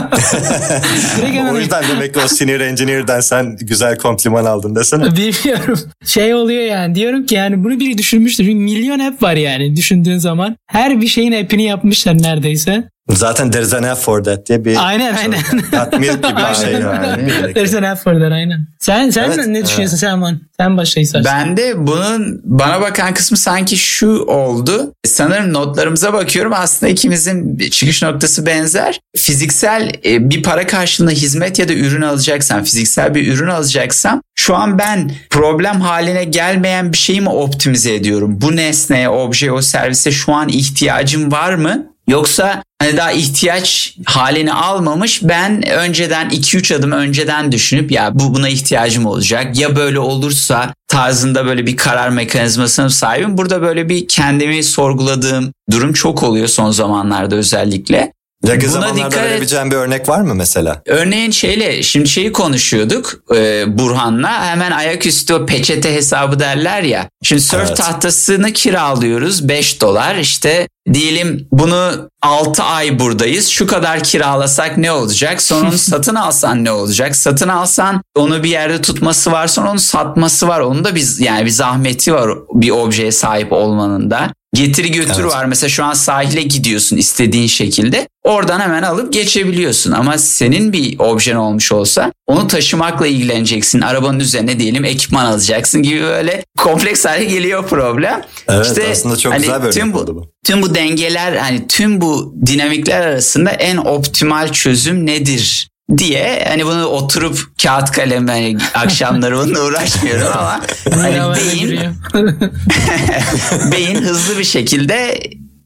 O 1.54 1.58
yüzden 1.58 1.84
demek 1.92 2.14
ki 2.14 2.20
o 2.26 2.28
senior 2.28 2.60
engineer'den 2.60 3.20
sen 3.20 3.58
güzel 3.62 3.98
kompliman 3.98 4.46
aldın 4.46 4.76
desene. 4.76 5.04
Bilmiyorum. 5.12 5.80
Şey 6.06 6.34
oluyor 6.34 6.62
yani 6.64 6.96
diyorum 6.96 7.26
ki 7.26 7.36
yani 7.36 7.64
bunu 7.64 7.80
biri 7.80 7.98
düşünmüştür. 7.98 8.44
Çünkü 8.44 8.60
milyon 8.60 9.00
app 9.00 9.24
var 9.24 9.34
yani 9.34 9.76
düşündüğün 9.76 10.18
zaman. 10.18 10.56
Her 10.68 11.02
bir 11.02 11.08
şeyin 11.24 11.44
app'ini 11.44 11.64
yapmışlar 11.64 12.22
neredeyse. 12.22 12.90
Zaten 13.10 13.52
there's 13.52 13.74
an 13.74 13.84
app 13.84 14.02
for 14.02 14.24
that 14.24 14.50
diye 14.50 14.66
bir 14.66 14.88
Aynen 14.88 15.16
aynen. 15.16 15.38
Hot 15.72 16.00
milk 16.00 16.24
gibi 16.24 16.36
bir 16.50 16.56
şey 16.56 16.76
Aynen. 16.76 17.28
yani. 17.30 17.54
There's 17.54 17.74
an 17.74 17.84
app 17.84 18.04
for 18.04 18.14
that 18.14 18.32
aynen. 18.32 18.68
Sen, 18.80 19.10
sen 19.10 19.24
Evet, 19.24 19.48
ne 19.48 19.66
düşünüyorsun 19.66 19.98
Selman? 19.98 20.40
Sen 20.60 20.78
başla 20.78 21.02
istersen. 21.02 21.40
Ben 21.40 21.58
de 21.58 21.88
bunun 21.88 22.42
bana 22.44 22.82
bakan 22.82 23.14
kısmı 23.14 23.38
sanki 23.38 23.78
şu 23.78 24.10
oldu. 24.28 24.94
Sanırım 25.06 25.54
notlarımıza 25.54 26.14
bakıyorum. 26.14 26.54
Aslında 26.56 26.92
ikimizin 26.92 27.58
çıkış 27.58 28.04
noktası 28.04 28.46
benzer. 28.46 29.00
Fiziksel 29.18 29.92
e, 30.06 30.30
bir 30.30 30.44
para 30.44 30.68
karşılığında 30.68 31.12
hizmet 31.12 31.60
ya 31.60 31.68
da 31.68 31.74
ürün 31.74 32.02
alacaksam, 32.02 32.64
fiziksel 32.64 33.16
bir 33.16 33.34
ürün 33.34 33.48
alacaksam 33.48 34.22
şu 34.36 34.56
an 34.56 34.80
ben 34.80 35.12
problem 35.30 35.82
haline 35.82 36.24
gelmeyen 36.24 36.94
bir 36.94 36.98
şeyi 36.98 37.22
mi 37.22 37.30
optimize 37.30 37.94
ediyorum? 37.94 38.42
Bu 38.42 38.56
nesneye, 38.56 39.10
objeye, 39.10 39.52
o 39.52 39.62
servise 39.62 40.12
şu 40.12 40.34
an 40.34 40.50
ihtiyacım 40.50 41.32
var 41.32 41.54
mı? 41.54 41.93
Yoksa 42.08 42.64
hani 42.80 42.98
daha 42.98 43.12
ihtiyaç 43.12 43.98
halini 44.06 44.54
almamış 44.54 45.24
ben 45.24 45.70
önceden 45.70 46.30
2-3 46.30 46.76
adım 46.76 46.92
önceden 46.92 47.52
düşünüp 47.52 47.92
ya 47.92 48.20
bu 48.20 48.36
buna 48.36 48.50
ihtiyacım 48.50 49.06
olacak 49.06 49.60
ya 49.60 49.76
böyle 49.76 50.00
olursa 50.00 50.74
tarzında 50.88 51.46
böyle 51.46 51.66
bir 51.66 51.78
karar 51.78 52.10
mekanizmasına 52.10 52.90
sahibim. 52.90 53.38
Burada 53.38 53.62
böyle 53.62 53.90
bir 53.90 54.08
kendimi 54.08 54.64
sorguladığım 54.64 55.54
durum 55.72 55.94
çok 55.94 56.24
oluyor 56.24 56.48
son 56.48 56.72
zamanlarda 56.72 57.36
özellikle. 57.36 58.13
Yakın 58.44 58.62
Buna 58.62 58.72
zamanlarda 58.72 58.98
dikkat 58.98 59.14
et. 59.14 59.30
verebileceğin 59.30 59.72
bir 59.72 59.76
örnek 59.76 60.10
var 60.10 60.22
mı 60.22 60.36
mesela? 60.36 60.82
Örneğin 60.86 61.32
şeyle 61.32 61.84
şimdi 61.84 62.10
şeyi 62.10 62.32
konuşuyorduk 62.32 63.14
e, 63.36 63.64
Burhan'la 63.78 64.46
hemen 64.46 64.72
ayaküstü 64.72 65.34
o 65.34 65.46
peçete 65.46 65.94
hesabı 65.96 66.40
derler 66.40 66.84
ya. 66.84 67.10
Şimdi 67.24 67.42
surf 67.42 67.64
Evet. 67.68 67.78
tahtasını 67.78 68.54
kiralıyoruz 68.54 69.48
5 69.48 69.82
dolar 69.82 70.16
işte 70.16 70.68
diyelim 70.94 71.48
bunu 71.52 72.10
6 72.22 72.64
ay 72.64 73.00
buradayız 73.00 73.48
şu 73.48 73.68
kadar 73.68 74.04
kiralasak 74.04 74.78
ne 74.78 74.92
olacak 74.92 75.42
sonra 75.42 75.70
onu 75.70 75.78
satın 75.78 76.16
alsan 76.16 76.64
ne 76.64 76.72
olacak 76.72 77.16
satın 77.16 77.48
alsan 77.48 78.02
onu 78.16 78.44
bir 78.44 78.50
yerde 78.50 78.82
tutması 78.82 79.32
var 79.32 79.48
sonra 79.48 79.72
onu 79.72 79.80
satması 79.80 80.48
var 80.48 80.60
onun 80.60 80.86
da 80.86 80.96
biz 80.96 81.20
yani 81.20 81.46
bir 81.46 81.50
zahmeti 81.52 82.14
var 82.14 82.30
bir 82.54 82.70
objeye 82.72 83.12
sahip 83.12 83.52
olmanın 83.52 84.12
da. 84.12 84.30
Getiri 84.54 84.92
götür 84.92 85.22
Evet. 85.22 85.34
var. 85.34 85.46
Mesela 85.46 85.70
şu 85.70 85.84
an 85.84 85.94
sahile 85.94 86.42
gidiyorsun 86.42 86.98
istediğin 86.98 87.48
şekilde. 87.48 88.08
Oradan 88.24 88.60
hemen 88.60 88.84
alıp 88.84 89.14
geçebiliyorsun. 89.14 89.92
Ama 89.92 90.18
senin 90.18 90.74
bir 90.74 91.00
objen 91.00 91.36
olmuş 91.36 91.72
olsa 91.72 92.12
onu 92.28 92.48
taşımakla 92.48 93.08
ilgileneceksin. 93.08 93.82
Arabanın 93.82 94.20
üzerine 94.20 94.60
diyelim 94.60 94.86
ekipman 94.86 95.26
alacaksın 95.26 95.84
gibi 95.84 96.02
böyle 96.02 96.44
kompleks 96.58 97.06
hale 97.06 97.24
geliyor 97.26 97.68
problem. 97.68 98.22
Evet 98.48 98.66
İşte 98.66 98.88
aslında 98.92 99.18
çok 99.18 99.34
hani 99.34 99.42
güzel 99.42 99.64
bir 99.64 99.72
tüm 99.72 99.94
bu, 99.94 100.08
bu. 100.08 100.32
Tüm 100.46 100.62
bu 100.62 100.76
dengeler 100.76 101.36
hani 101.36 101.68
tüm 101.68 102.02
bu 102.02 102.36
dinamikler 102.46 103.02
arasında 103.02 103.50
en 103.50 103.78
optimal 103.78 104.52
çözüm 104.52 105.06
nedir 105.06 105.70
diye 105.98 106.46
hani 106.48 106.66
bunu 106.66 106.86
oturup 106.86 107.48
kağıt 107.64 107.92
kalem 107.92 108.28
hani 108.28 108.58
akşamları 108.74 109.38
bununla 109.38 109.66
uğraşmıyorum 109.66 110.28
ama 110.34 110.62
hani 110.96 111.36
beyin 111.36 111.80
beyin 113.72 113.96
hızlı 113.96 114.38
bir 114.38 114.44
şekilde 114.44 115.20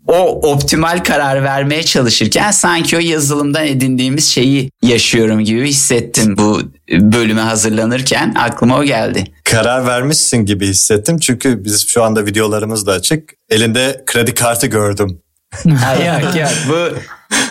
o 0.07 0.51
optimal 0.51 1.03
karar 1.03 1.43
vermeye 1.43 1.83
çalışırken 1.83 2.51
sanki 2.51 2.97
o 2.97 2.99
yazılımdan 2.99 3.65
edindiğimiz 3.67 4.27
şeyi 4.27 4.71
yaşıyorum 4.81 5.39
gibi 5.39 5.67
hissettim 5.69 6.37
bu 6.37 6.61
bölüme 6.91 7.41
hazırlanırken 7.41 8.35
aklıma 8.39 8.77
o 8.77 8.83
geldi. 8.83 9.23
Karar 9.43 9.87
vermişsin 9.87 10.37
gibi 10.37 10.67
hissettim 10.67 11.19
çünkü 11.19 11.65
biz 11.65 11.87
şu 11.87 12.03
anda 12.03 12.25
videolarımız 12.25 12.87
da 12.87 12.91
açık. 12.91 13.33
Elinde 13.49 14.03
kredi 14.05 14.33
kartı 14.33 14.67
gördüm. 14.67 15.21
Ha, 15.63 15.95
yok 15.95 16.35
yok 16.35 16.49
bu 16.69 16.97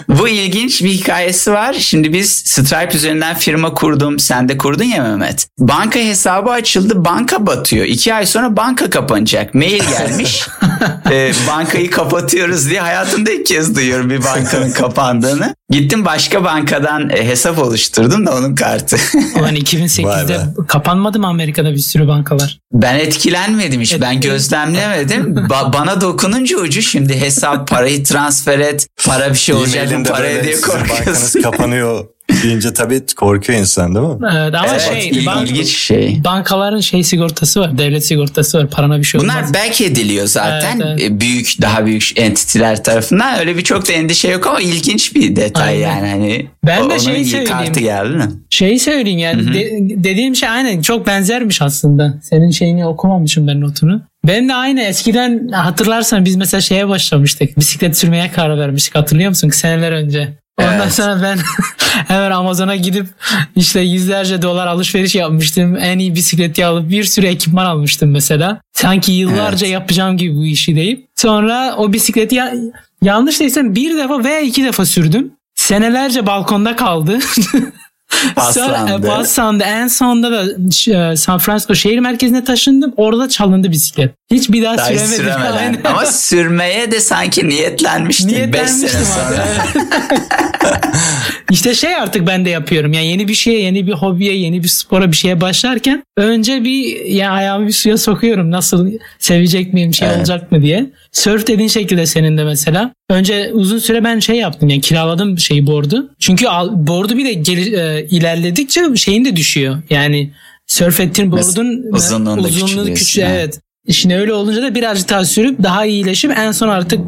bu 0.08 0.28
ilginç 0.28 0.82
bir 0.82 0.88
hikayesi 0.90 1.52
var. 1.52 1.76
Şimdi 1.78 2.12
biz 2.12 2.30
Stripe 2.30 2.96
üzerinden 2.96 3.34
firma 3.36 3.74
kurdum. 3.74 4.18
Sen 4.18 4.48
de 4.48 4.56
kurdun 4.58 4.84
ya 4.84 5.02
Mehmet. 5.02 5.48
Banka 5.58 5.98
hesabı 6.00 6.50
açıldı. 6.50 7.04
Banka 7.04 7.46
batıyor. 7.46 7.84
İki 7.86 8.14
ay 8.14 8.26
sonra 8.26 8.56
banka 8.56 8.90
kapanacak. 8.90 9.54
Mail 9.54 9.82
gelmiş. 9.98 10.46
Ee, 11.10 11.32
bankayı 11.48 11.90
kapatıyoruz 11.90 12.70
diye 12.70 12.80
hayatımda 12.80 13.30
ilk 13.30 13.46
kez 13.46 13.76
duyuyorum 13.76 14.10
bir 14.10 14.24
bankanın 14.24 14.70
kapandığını. 14.72 15.54
Gittim 15.70 16.04
başka 16.04 16.44
bankadan 16.44 17.10
e, 17.10 17.26
hesap 17.26 17.58
oluşturdum 17.58 18.26
da 18.26 18.34
onun 18.36 18.54
kartı. 18.54 18.96
Ulan 19.34 19.44
Vay 19.44 19.58
2008'de 19.60 20.28
be. 20.34 20.40
kapanmadı 20.68 21.18
mı 21.18 21.26
Amerika'da 21.26 21.72
bir 21.72 21.78
sürü 21.78 22.08
bankalar? 22.08 22.58
Ben 22.72 22.94
etkilenmedim 22.94 23.80
hiç. 23.80 24.00
Ben 24.00 24.20
gözlemlemedim. 24.20 25.34
Ba- 25.34 25.72
bana 25.72 26.00
dokununca 26.00 26.58
ucu 26.58 26.82
şimdi 26.82 27.20
hesap 27.20 27.68
parayı 27.68 28.04
transfer 28.04 28.58
et. 28.58 28.86
Para 29.06 29.30
bir 29.32 29.38
şey 29.38 29.54
E-mailinde 29.74 30.08
paraya 30.08 30.44
diye 30.44 30.54
bankanız 30.54 30.88
korkuyorsun. 30.88 31.42
kapanıyor 31.42 32.06
deyince 32.42 32.74
tabii 32.74 33.02
korkuyor 33.16 33.58
insan 33.58 33.94
değil 33.94 34.06
mi? 34.06 34.14
Evet, 34.36 34.54
ama 34.54 34.66
Evet, 34.70 34.80
şey 34.80 35.08
il- 35.08 35.26
bank- 35.26 35.50
ilginç 35.50 35.68
şey. 35.76 36.20
bankaların 36.24 36.80
şey 36.80 37.02
sigortası 37.04 37.60
var. 37.60 37.78
Devlet 37.78 38.06
sigortası 38.06 38.58
var. 38.58 38.68
Parana 38.70 38.98
bir 38.98 39.04
şey 39.04 39.20
olmaz. 39.20 39.34
Bunlar 39.48 39.54
back 39.54 39.80
ediliyor 39.80 40.26
zaten 40.26 40.80
Evet, 40.86 41.02
E, 41.02 41.20
büyük 41.20 41.54
daha 41.62 41.86
büyük 41.86 42.12
entitiler 42.16 42.84
tarafından 42.84 43.38
öyle 43.38 43.56
bir 43.56 43.64
çok 43.64 43.88
da 43.88 43.92
endişe 43.92 44.28
yok 44.30 44.46
ama 44.46 44.60
ilginç 44.60 45.14
bir 45.14 45.36
detay 45.36 45.68
Aynen. 45.68 45.96
yani 45.96 46.08
hani 46.08 46.46
Ben 46.66 46.78
de 46.78 46.82
onun 46.82 46.98
şeyi 46.98 47.24
söyleyeyim. 47.24 47.52
kartı 47.52 47.80
geldi 47.80 48.16
mi? 48.16 48.28
Şeyi 48.50 48.80
söyleyeyim 48.80 49.18
yani 49.18 49.54
de- 49.54 50.04
dediğim 50.04 50.36
şey 50.36 50.48
aynen 50.48 50.82
çok 50.82 51.06
benzermiş 51.06 51.62
aslında. 51.62 52.14
Senin 52.22 52.50
şeyini 52.50 52.86
okumamışım 52.86 53.46
ben 53.46 53.60
notunu. 53.60 54.02
Ben 54.26 54.48
de 54.48 54.54
aynı 54.54 54.82
eskiden 54.82 55.48
hatırlarsan 55.48 56.24
biz 56.24 56.36
mesela 56.36 56.60
şeye 56.60 56.88
başlamıştık. 56.88 57.58
Bisiklet 57.58 57.98
sürmeye 57.98 58.30
karar 58.32 58.58
vermiştik 58.58 58.94
hatırlıyor 58.94 59.28
musun? 59.28 59.48
Seneler 59.50 59.92
önce. 59.92 60.38
Ondan 60.60 60.74
Evet. 60.80 60.92
sonra 60.94 61.22
ben 61.22 61.38
hemen 62.08 62.30
Amazon'a 62.30 62.76
gidip 62.76 63.06
işte 63.56 63.80
yüzlerce 63.80 64.42
dolar 64.42 64.66
alışveriş 64.66 65.14
yapmıştım. 65.14 65.76
En 65.76 65.98
iyi 65.98 66.14
bisikleti 66.14 66.66
alıp 66.66 66.90
bir 66.90 67.04
sürü 67.04 67.26
ekipman 67.26 67.64
almıştım 67.66 68.10
mesela. 68.10 68.60
Sanki 68.72 69.12
yıllarca 69.12 69.66
yapacağım 69.66 70.16
gibi 70.16 70.34
bu 70.36 70.46
işi 70.46 70.76
deyip. 70.76 71.06
Sonra 71.16 71.74
o 71.76 71.92
bisikleti 71.92 72.34
ya- 72.34 72.54
yanlış 73.02 73.40
değilsem 73.40 73.74
bir 73.74 73.96
defa 73.98 74.24
veya 74.24 74.40
iki 74.40 74.64
defa 74.64 74.84
sürdüm. 74.86 75.32
Senelerce 75.54 76.26
balkonda 76.26 76.76
kaldı. 76.76 77.18
E, 78.30 78.34
Paslandı. 78.34 79.06
paslandı. 79.06 79.64
En 79.64 79.88
sonunda 79.88 80.30
da 80.32 80.44
e, 81.12 81.16
San 81.16 81.38
Francisco 81.38 81.74
şehir 81.74 81.98
merkezine 81.98 82.44
taşındım. 82.44 82.94
Orada 82.96 83.28
çalındı 83.28 83.70
bisiklet. 83.70 84.10
Hiç 84.30 84.50
bir 84.50 84.62
daha 84.62 84.78
Daha 84.78 84.86
süremedim. 84.86 85.08
süremeden. 85.16 85.76
Ama 85.84 86.06
sürmeye 86.06 86.90
de 86.90 87.00
sanki 87.00 87.48
niyetlenmiştin 87.48 88.52
5 88.52 88.70
sene 88.70 89.04
sonra. 89.04 89.46
işte 91.50 91.74
şey 91.74 91.96
artık 91.96 92.26
ben 92.26 92.44
de 92.44 92.50
yapıyorum. 92.50 92.92
Yani 92.92 93.06
yeni 93.06 93.28
bir 93.28 93.34
şeye, 93.34 93.60
yeni 93.60 93.86
bir 93.86 93.92
hobiye, 93.92 94.36
yeni 94.38 94.62
bir 94.62 94.68
spora 94.68 95.12
bir 95.12 95.16
şeye 95.16 95.40
başlarken 95.40 96.02
önce 96.16 96.64
bir 96.64 97.04
ya 97.04 97.30
ayağımı 97.30 97.66
bir 97.66 97.72
suya 97.72 97.98
sokuyorum. 97.98 98.50
Nasıl 98.50 98.90
sevecek 99.18 99.72
miyim, 99.74 99.94
şey 99.94 100.08
Evet. 100.08 100.18
olacak 100.18 100.52
mı 100.52 100.62
diye. 100.62 100.90
Surf 101.12 101.46
dediğin 101.46 101.68
şekilde 101.68 102.06
senin 102.06 102.38
de 102.38 102.44
mesela. 102.44 102.90
Önce 103.10 103.50
uzun 103.52 103.78
süre 103.78 104.04
ben 104.04 104.18
şey 104.18 104.36
yaptım 104.36 104.68
yani 104.68 104.80
kiraladım 104.80 105.38
şeyi 105.38 105.66
board'u. 105.66 106.10
Çünkü 106.18 106.46
al, 106.46 106.70
board'u 106.72 107.16
bir 107.16 107.24
de 107.24 107.32
geri, 107.32 107.74
e, 107.74 108.06
ilerledikçe 108.10 108.96
şeyin 108.96 109.24
de 109.24 109.36
düşüyor. 109.36 109.82
Yani 109.90 110.32
surf 110.66 111.00
ettiğin 111.00 111.32
board'un 111.32 111.92
uzunluğunu 111.92 112.44
da 112.44 112.48
küçülüyorsun, 112.48 112.94
küçük 112.94 113.24
ha. 113.24 113.28
evet. 113.28 113.60
Şimdi 113.92 114.14
öyle 114.14 114.32
olunca 114.32 114.62
da 114.62 114.74
birazcık 114.74 115.08
daha 115.10 115.24
sürüp 115.24 115.62
daha 115.62 115.84
iyileşip 115.86 116.38
en 116.38 116.52
son 116.52 116.68
artık 116.68 117.00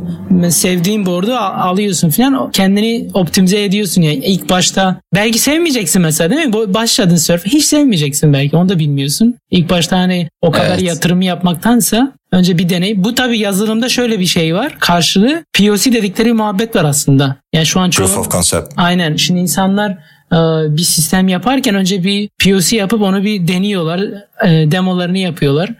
sevdiğin 0.51 1.07
board'u 1.07 1.35
al- 1.37 1.71
alıyorsun 1.71 2.11
falan. 2.11 2.51
Kendini 2.51 3.09
optimize 3.15 3.65
ediyorsun 3.65 4.03
yani 4.03 4.17
ilk 4.17 4.51
başta. 4.51 5.01
Belki 5.15 5.39
sevmeyeceksin 5.39 6.03
mesela 6.03 6.31
değil 6.31 6.47
mi? 6.47 6.75
Başladın 6.75 7.17
surf 7.17 7.45
hiç 7.47 7.65
sevmeyeceksin 7.65 8.33
belki 8.33 8.57
onu 8.57 8.69
da 8.69 8.79
bilmiyorsun. 8.79 9.35
İlk 9.51 9.71
başta 9.71 9.99
hani 9.99 10.29
o 10.43 10.51
kadar 10.51 10.67
Evet. 10.69 10.83
yatırımı 10.83 11.25
yapmaktansa 11.25 12.13
önce 12.33 12.59
bir 12.59 12.69
deney. 12.69 13.05
Bu 13.05 13.15
tabii 13.15 13.39
yazılımda 13.39 13.89
şöyle 13.89 14.21
bir 14.21 14.27
şey 14.27 14.55
var. 14.55 14.77
Karşılığı 14.79 15.45
POC 15.59 15.93
dedikleri 15.93 16.33
muhabbet 16.33 16.77
var 16.77 16.85
aslında. 16.85 17.37
Yani 17.53 17.67
şu 17.67 17.81
an 17.81 17.91
çoğu... 17.91 18.07
Proof 18.07 18.19
of 18.19 18.31
concept. 18.31 18.73
Aynen. 18.77 19.17
Şimdi 19.17 19.41
insanlar 19.41 19.91
e, 20.33 20.37
bir 20.77 20.83
sistem 20.83 21.29
yaparken 21.29 21.75
önce 21.75 22.05
bir 22.05 22.29
POC 22.45 22.77
yapıp 22.77 23.03
onu 23.03 23.25
bir 23.25 23.49
deniyorlar. 23.49 24.01
E, 24.47 24.71
demolarını 24.71 25.19
yapıyorlar. 25.19 25.71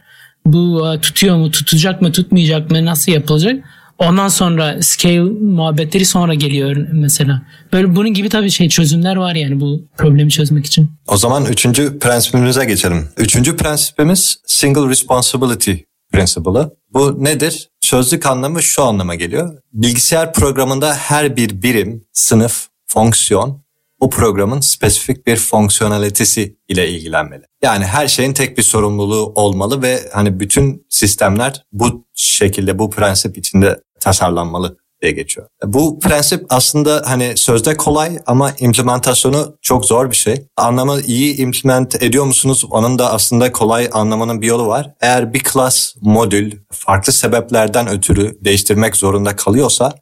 Bu 0.53 0.93
e, 0.93 1.01
tutuyor 1.01 1.37
mu, 1.37 1.51
tutacak 1.51 2.01
mı, 2.01 2.11
tutmayacak 2.11 2.71
mı, 2.71 2.85
nasıl 2.85 3.11
yapılacak? 3.11 3.63
Ondan 3.97 4.27
sonra 4.27 4.81
scale 4.81 5.21
muhabbetleri 5.21 6.05
sonra 6.05 6.33
geliyor 6.33 6.87
mesela. 6.91 7.41
Böyle 7.73 7.95
bunun 7.95 8.13
gibi 8.13 8.29
tabii 8.29 8.51
şey 8.51 8.69
çözümler 8.69 9.15
var 9.15 9.35
yani 9.35 9.59
bu 9.59 9.87
problemi 9.97 10.31
çözmek 10.31 10.65
için. 10.65 10.91
O 11.07 11.17
zaman 11.17 11.45
üçüncü 11.45 11.99
prensibimize 11.99 12.65
geçelim. 12.65 13.09
Üçüncü 13.17 13.57
prensibimiz 13.57 14.39
single 14.45 14.89
responsibility 14.89 15.71
principle'ı. 16.11 16.71
Bu 16.93 17.23
nedir? 17.23 17.69
Sözlük 17.81 18.25
anlamı 18.25 18.63
şu 18.63 18.83
anlama 18.83 19.15
geliyor. 19.15 19.57
Bilgisayar 19.73 20.33
programında 20.33 20.95
her 20.95 21.35
bir 21.35 21.61
birim, 21.61 22.03
sınıf, 22.13 22.67
fonksiyon 22.87 23.63
o 23.99 24.09
programın 24.09 24.59
spesifik 24.59 25.27
bir 25.27 25.35
fonksiyonalitesi 25.35 26.57
ile 26.67 26.89
ilgilenmeli. 26.89 27.43
Yani 27.63 27.85
her 27.85 28.07
şeyin 28.07 28.33
tek 28.33 28.57
bir 28.57 28.63
sorumluluğu 28.63 29.31
olmalı 29.35 29.81
ve 29.81 29.99
hani 30.13 30.39
bütün 30.39 30.85
sistemler 30.89 31.63
bu 31.71 32.05
şekilde 32.15 32.79
bu 32.79 32.89
prensip 32.89 33.37
içinde 33.37 33.79
tasarlanmalı 33.99 34.77
diye 35.01 35.11
geçiyor. 35.11 35.47
Bu 35.65 35.99
prensip 35.99 36.45
aslında 36.49 37.03
hani 37.05 37.33
sözde 37.37 37.77
kolay 37.77 38.19
ama 38.25 38.51
implementasyonu 38.59 39.57
çok 39.61 39.85
zor 39.85 40.11
bir 40.11 40.15
şey. 40.15 40.45
Anlamı 40.57 41.01
iyi 41.01 41.37
implement 41.37 42.03
ediyor 42.03 42.25
musunuz? 42.25 42.65
Onun 42.69 42.99
da 42.99 43.13
aslında 43.13 43.51
kolay 43.51 43.89
anlamanın 43.91 44.41
bir 44.41 44.47
yolu 44.47 44.67
var. 44.67 44.93
Eğer 45.01 45.33
bir 45.33 45.43
class, 45.43 45.95
modül 46.01 46.51
farklı 46.71 47.13
sebeplerden 47.13 47.89
ötürü 47.89 48.37
değiştirmek 48.41 48.95
zorunda 48.95 49.35
kalıyorsa 49.35 49.93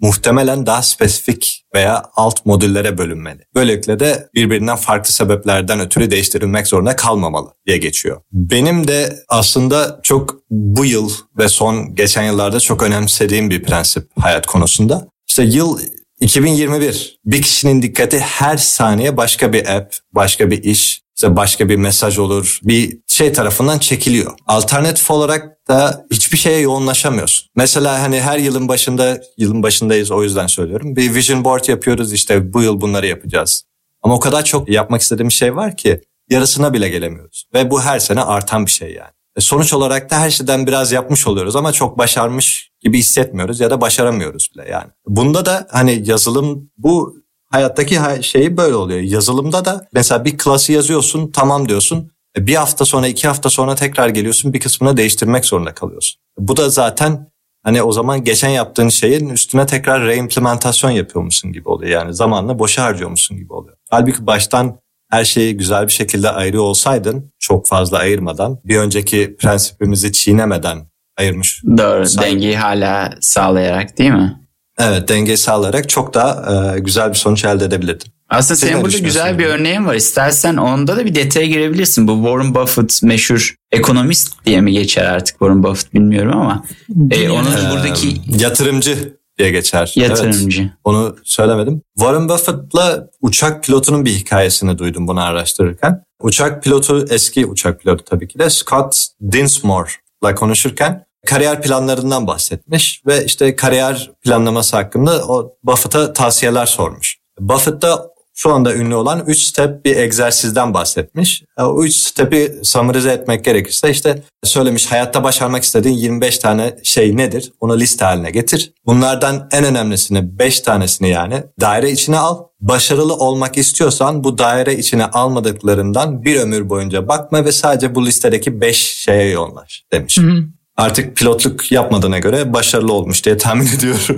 muhtemelen 0.00 0.66
daha 0.66 0.82
spesifik 0.82 1.64
veya 1.74 2.02
alt 2.14 2.46
modüllere 2.46 2.98
bölünmeli. 2.98 3.40
Böylelikle 3.54 4.00
de 4.00 4.28
birbirinden 4.34 4.76
farklı 4.76 5.12
sebeplerden 5.12 5.80
ötürü 5.80 6.10
değiştirilmek 6.10 6.66
zorunda 6.66 6.96
kalmamalı 6.96 7.50
diye 7.66 7.78
geçiyor. 7.78 8.20
Benim 8.32 8.88
de 8.88 9.16
aslında 9.28 10.00
çok 10.02 10.36
bu 10.50 10.84
yıl 10.84 11.10
ve 11.38 11.48
son 11.48 11.94
geçen 11.94 12.22
yıllarda 12.22 12.60
çok 12.60 12.82
önemsediğim 12.82 13.50
bir 13.50 13.62
prensip 13.62 14.08
hayat 14.20 14.46
konusunda. 14.46 15.08
İşte 15.28 15.42
yıl 15.42 15.78
2021 16.20 17.18
bir 17.24 17.42
kişinin 17.42 17.82
dikkati 17.82 18.18
her 18.18 18.56
saniye 18.56 19.16
başka 19.16 19.52
bir 19.52 19.76
app, 19.76 19.94
başka 20.12 20.50
bir 20.50 20.62
iş, 20.64 21.03
işte 21.16 21.36
başka 21.36 21.68
bir 21.68 21.76
mesaj 21.76 22.18
olur. 22.18 22.58
Bir 22.62 22.98
şey 23.06 23.32
tarafından 23.32 23.78
çekiliyor. 23.78 24.32
Alternatif 24.46 25.10
olarak 25.10 25.68
da 25.68 26.06
hiçbir 26.10 26.38
şeye 26.38 26.60
yoğunlaşamıyorsun. 26.60 27.48
Mesela 27.56 28.02
hani 28.02 28.20
her 28.20 28.38
yılın 28.38 28.68
başında, 28.68 29.20
yılın 29.38 29.62
başındayız 29.62 30.10
o 30.10 30.22
yüzden 30.22 30.46
söylüyorum. 30.46 30.96
Bir 30.96 31.14
vision 31.14 31.44
board 31.44 31.64
yapıyoruz 31.68 32.12
işte 32.12 32.52
bu 32.52 32.62
yıl 32.62 32.80
bunları 32.80 33.06
yapacağız. 33.06 33.64
Ama 34.02 34.14
o 34.14 34.20
kadar 34.20 34.44
çok 34.44 34.68
yapmak 34.68 35.00
istediğim 35.00 35.30
şey 35.30 35.56
var 35.56 35.76
ki 35.76 36.00
yarısına 36.30 36.72
bile 36.72 36.88
gelemiyoruz. 36.88 37.44
Ve 37.54 37.70
bu 37.70 37.82
her 37.82 37.98
sene 37.98 38.22
artan 38.22 38.66
bir 38.66 38.70
şey 38.70 38.92
yani. 38.92 39.10
E, 39.36 39.40
sonuç 39.40 39.72
olarak 39.72 40.10
da 40.10 40.20
her 40.20 40.30
şeyden 40.30 40.66
biraz 40.66 40.92
yapmış 40.92 41.26
oluyoruz 41.26 41.56
ama 41.56 41.72
çok 41.72 41.98
başarmış 41.98 42.70
gibi 42.80 42.98
hissetmiyoruz 42.98 43.60
ya 43.60 43.70
da 43.70 43.80
başaramıyoruz 43.80 44.48
bile 44.54 44.70
yani. 44.70 44.90
Bunda 45.06 45.46
da 45.46 45.66
hani 45.70 46.02
yazılım 46.08 46.70
bu 46.76 47.23
hayattaki 47.54 47.98
şeyi 48.20 48.56
böyle 48.56 48.74
oluyor. 48.74 49.00
Yazılımda 49.00 49.64
da 49.64 49.86
mesela 49.92 50.24
bir 50.24 50.38
klası 50.38 50.72
yazıyorsun 50.72 51.30
tamam 51.30 51.68
diyorsun. 51.68 52.10
E, 52.38 52.46
bir 52.46 52.54
hafta 52.54 52.84
sonra 52.84 53.06
iki 53.06 53.28
hafta 53.28 53.50
sonra 53.50 53.74
tekrar 53.74 54.08
geliyorsun 54.08 54.52
bir 54.52 54.60
kısmını 54.60 54.96
değiştirmek 54.96 55.44
zorunda 55.44 55.74
kalıyorsun. 55.74 56.20
Bu 56.38 56.56
da 56.56 56.70
zaten 56.70 57.30
hani 57.62 57.82
o 57.82 57.92
zaman 57.92 58.24
geçen 58.24 58.48
yaptığın 58.48 58.88
şeyin 58.88 59.28
üstüne 59.28 59.66
tekrar 59.66 60.06
reimplementasyon 60.06 60.90
yapıyormuşsun 60.90 61.52
gibi 61.52 61.68
oluyor. 61.68 61.90
Yani 61.90 62.14
zamanla 62.14 62.58
boşa 62.58 62.82
harcıyormuşsun 62.84 63.36
gibi 63.36 63.52
oluyor. 63.52 63.76
Halbuki 63.90 64.26
baştan 64.26 64.78
her 65.10 65.24
şeyi 65.24 65.56
güzel 65.56 65.86
bir 65.86 65.92
şekilde 65.92 66.30
ayırıyor 66.30 66.62
olsaydın 66.62 67.32
çok 67.38 67.66
fazla 67.66 67.98
ayırmadan 67.98 68.58
bir 68.64 68.78
önceki 68.78 69.36
prensipimizi 69.36 70.12
çiğnemeden 70.12 70.78
ayırmış. 71.16 71.62
Doğru 71.64 72.00
olsaydın. 72.00 72.30
dengeyi 72.30 72.56
hala 72.56 73.14
sağlayarak 73.20 73.98
değil 73.98 74.10
mi? 74.10 74.43
Evet 74.78 75.08
dengeyi 75.08 75.36
sağlayarak 75.36 75.88
çok 75.88 76.14
daha 76.14 76.74
e, 76.76 76.78
güzel 76.78 77.10
bir 77.10 77.14
sonuç 77.14 77.44
elde 77.44 77.64
edebilirdin. 77.64 78.14
Aslında 78.28 78.58
senin 78.58 78.82
burada 78.82 78.98
güzel 78.98 79.38
bir 79.38 79.46
örneğin 79.46 79.86
var. 79.86 79.94
İstersen 79.94 80.56
onda 80.56 80.96
da 80.96 81.04
bir 81.04 81.14
detaya 81.14 81.46
girebilirsin. 81.46 82.08
Bu 82.08 82.14
Warren 82.14 82.54
Buffett 82.54 83.02
meşhur 83.02 83.54
ekonomist 83.72 84.44
diye 84.46 84.60
mi 84.60 84.72
geçer 84.72 85.04
artık 85.04 85.38
Warren 85.38 85.62
Buffett 85.62 85.94
bilmiyorum 85.94 86.40
ama. 86.40 86.64
E, 87.10 87.30
onun 87.30 87.52
ee, 87.52 87.70
buradaki... 87.70 88.16
Yatırımcı 88.38 89.16
diye 89.38 89.50
geçer. 89.50 89.92
Yatırımcı. 89.96 90.62
Evet, 90.62 90.72
onu 90.84 91.16
söylemedim. 91.24 91.82
Warren 91.98 92.28
Buffett'la 92.28 93.08
uçak 93.20 93.64
pilotunun 93.64 94.04
bir 94.04 94.12
hikayesini 94.12 94.78
duydum 94.78 95.08
bunu 95.08 95.20
araştırırken. 95.20 96.04
Uçak 96.20 96.62
pilotu 96.62 97.06
eski 97.10 97.46
uçak 97.46 97.80
pilotu 97.80 98.04
tabii 98.04 98.28
ki 98.28 98.38
de 98.38 98.50
Scott 98.50 99.06
Dinsmore'la 99.32 100.34
konuşurken 100.34 101.04
kariyer 101.26 101.62
planlarından 101.62 102.26
bahsetmiş 102.26 103.02
ve 103.06 103.24
işte 103.24 103.56
kariyer 103.56 104.10
planlaması 104.24 104.76
hakkında 104.76 105.24
o 105.28 105.56
Buffett'a 105.64 106.12
tavsiyeler 106.12 106.66
sormuş. 106.66 107.16
Buffett 107.40 107.82
da 107.82 108.14
şu 108.36 108.54
anda 108.54 108.74
ünlü 108.74 108.94
olan 108.94 109.24
3 109.26 109.38
step 109.38 109.84
bir 109.84 109.96
egzersizden 109.96 110.74
bahsetmiş. 110.74 111.42
E, 111.58 111.62
o 111.62 111.84
3 111.84 111.94
step'i 111.94 112.60
summarize 112.62 113.10
etmek 113.12 113.44
gerekirse 113.44 113.90
işte 113.90 114.22
söylemiş 114.44 114.86
hayatta 114.86 115.24
başarmak 115.24 115.62
istediğin 115.62 115.96
25 115.96 116.38
tane 116.38 116.76
şey 116.82 117.16
nedir? 117.16 117.52
Onu 117.60 117.78
liste 117.80 118.04
haline 118.04 118.30
getir. 118.30 118.72
Bunlardan 118.86 119.48
en 119.52 119.64
önemlisini 119.64 120.38
5 120.38 120.60
tanesini 120.60 121.08
yani 121.08 121.42
daire 121.60 121.90
içine 121.90 122.18
al. 122.18 122.44
Başarılı 122.60 123.14
olmak 123.14 123.58
istiyorsan 123.58 124.24
bu 124.24 124.38
daire 124.38 124.76
içine 124.76 125.06
almadıklarından 125.06 126.24
bir 126.24 126.40
ömür 126.40 126.68
boyunca 126.68 127.08
bakma 127.08 127.44
ve 127.44 127.52
sadece 127.52 127.94
bu 127.94 128.06
listedeki 128.06 128.60
5 128.60 128.76
şeye 128.76 129.30
yoğunlaş 129.30 129.84
demiş. 129.92 130.18
Hı 130.18 130.22
hı 130.22 130.44
artık 130.76 131.16
pilotluk 131.16 131.72
yapmadığına 131.72 132.18
göre 132.18 132.52
başarılı 132.52 132.92
olmuş 132.92 133.24
diye 133.24 133.36
tahmin 133.36 133.66
ediyorum. 133.66 134.16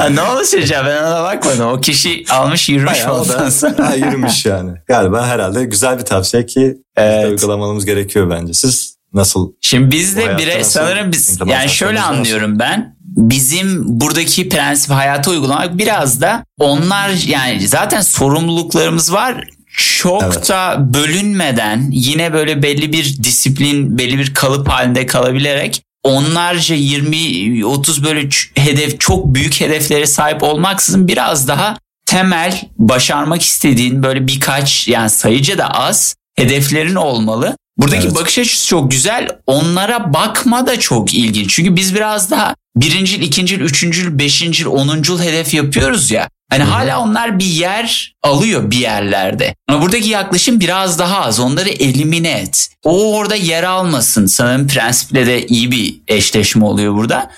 ne 0.14 0.22
olacak 0.22 0.84
ben 0.86 1.02
ona 1.02 1.22
bakmadım. 1.22 1.66
O 1.68 1.80
kişi 1.80 2.24
almış 2.30 2.68
yürümüş 2.68 3.06
ondan 3.10 3.50
sonra. 3.50 3.88
ha, 3.90 3.94
yürümüş 3.94 4.46
yani. 4.46 4.72
Galiba 4.86 5.26
herhalde 5.26 5.64
güzel 5.64 5.98
bir 5.98 6.04
tavsiye 6.04 6.46
ki 6.46 6.76
evet. 6.96 7.30
uygulamamız 7.30 7.84
gerekiyor 7.84 8.30
bence. 8.30 8.52
Siz 8.52 8.96
nasıl? 9.14 9.52
Şimdi 9.60 9.90
biz 9.90 10.16
de 10.16 10.38
bire 10.38 10.64
sanırım 10.64 11.12
biz 11.12 11.38
yani 11.46 11.68
şöyle 11.68 12.00
anlıyorum 12.00 12.58
ben. 12.58 12.96
Bizim 13.00 14.00
buradaki 14.00 14.48
prensip 14.48 14.90
hayata 14.90 15.30
uygulamak 15.30 15.78
biraz 15.78 16.20
da 16.20 16.44
onlar 16.58 17.08
yani 17.26 17.68
zaten 17.68 18.00
sorumluluklarımız 18.00 19.12
var 19.12 19.44
çok 19.76 20.22
evet. 20.22 20.48
da 20.48 20.76
bölünmeden 20.94 21.88
yine 21.90 22.32
böyle 22.32 22.62
belli 22.62 22.92
bir 22.92 23.22
disiplin, 23.22 23.98
belli 23.98 24.18
bir 24.18 24.34
kalıp 24.34 24.68
halinde 24.68 25.06
kalabilerek 25.06 25.82
onlarca 26.02 26.74
20 26.74 27.66
30 27.66 28.04
böyle 28.04 28.28
hedef 28.54 29.00
çok 29.00 29.34
büyük 29.34 29.60
hedeflere 29.60 30.06
sahip 30.06 30.42
olmaksızın 30.42 31.08
biraz 31.08 31.48
daha 31.48 31.76
temel 32.06 32.60
başarmak 32.78 33.42
istediğin 33.42 34.02
böyle 34.02 34.26
birkaç 34.26 34.88
yani 34.88 35.10
sayıca 35.10 35.58
da 35.58 35.68
az 35.68 36.16
hedeflerin 36.34 36.94
olmalı. 36.94 37.56
Buradaki 37.82 38.06
evet. 38.06 38.16
bakış 38.16 38.38
açısı 38.38 38.68
çok 38.68 38.90
güzel. 38.90 39.28
Onlara 39.46 40.14
bakma 40.14 40.66
da 40.66 40.80
çok 40.80 41.14
ilginç. 41.14 41.50
Çünkü 41.50 41.76
biz 41.76 41.94
biraz 41.94 42.30
daha 42.30 42.54
birincil, 42.76 43.22
ikincil, 43.22 43.60
üçüncül, 43.60 44.18
beşincil, 44.18 44.66
onuncul 44.66 45.20
hedef 45.20 45.54
yapıyoruz 45.54 46.10
ya. 46.10 46.28
Hani 46.50 46.64
Hı-hı. 46.64 46.70
hala 46.70 47.00
onlar 47.00 47.38
bir 47.38 47.44
yer 47.44 48.14
alıyor 48.22 48.70
bir 48.70 48.76
yerlerde. 48.76 49.54
Ama 49.68 49.82
buradaki 49.82 50.08
yaklaşım 50.08 50.60
biraz 50.60 50.98
daha 50.98 51.20
az. 51.20 51.40
Onları 51.40 51.68
elimine 51.68 52.30
et. 52.30 52.68
O 52.84 53.16
orada 53.16 53.34
yer 53.34 53.62
almasın. 53.62 54.26
Sanırım 54.26 54.66
prensiple 54.66 55.26
de 55.26 55.46
iyi 55.46 55.70
bir 55.70 55.94
eşleşme 56.08 56.64
oluyor 56.64 56.94
burada. 56.94 57.30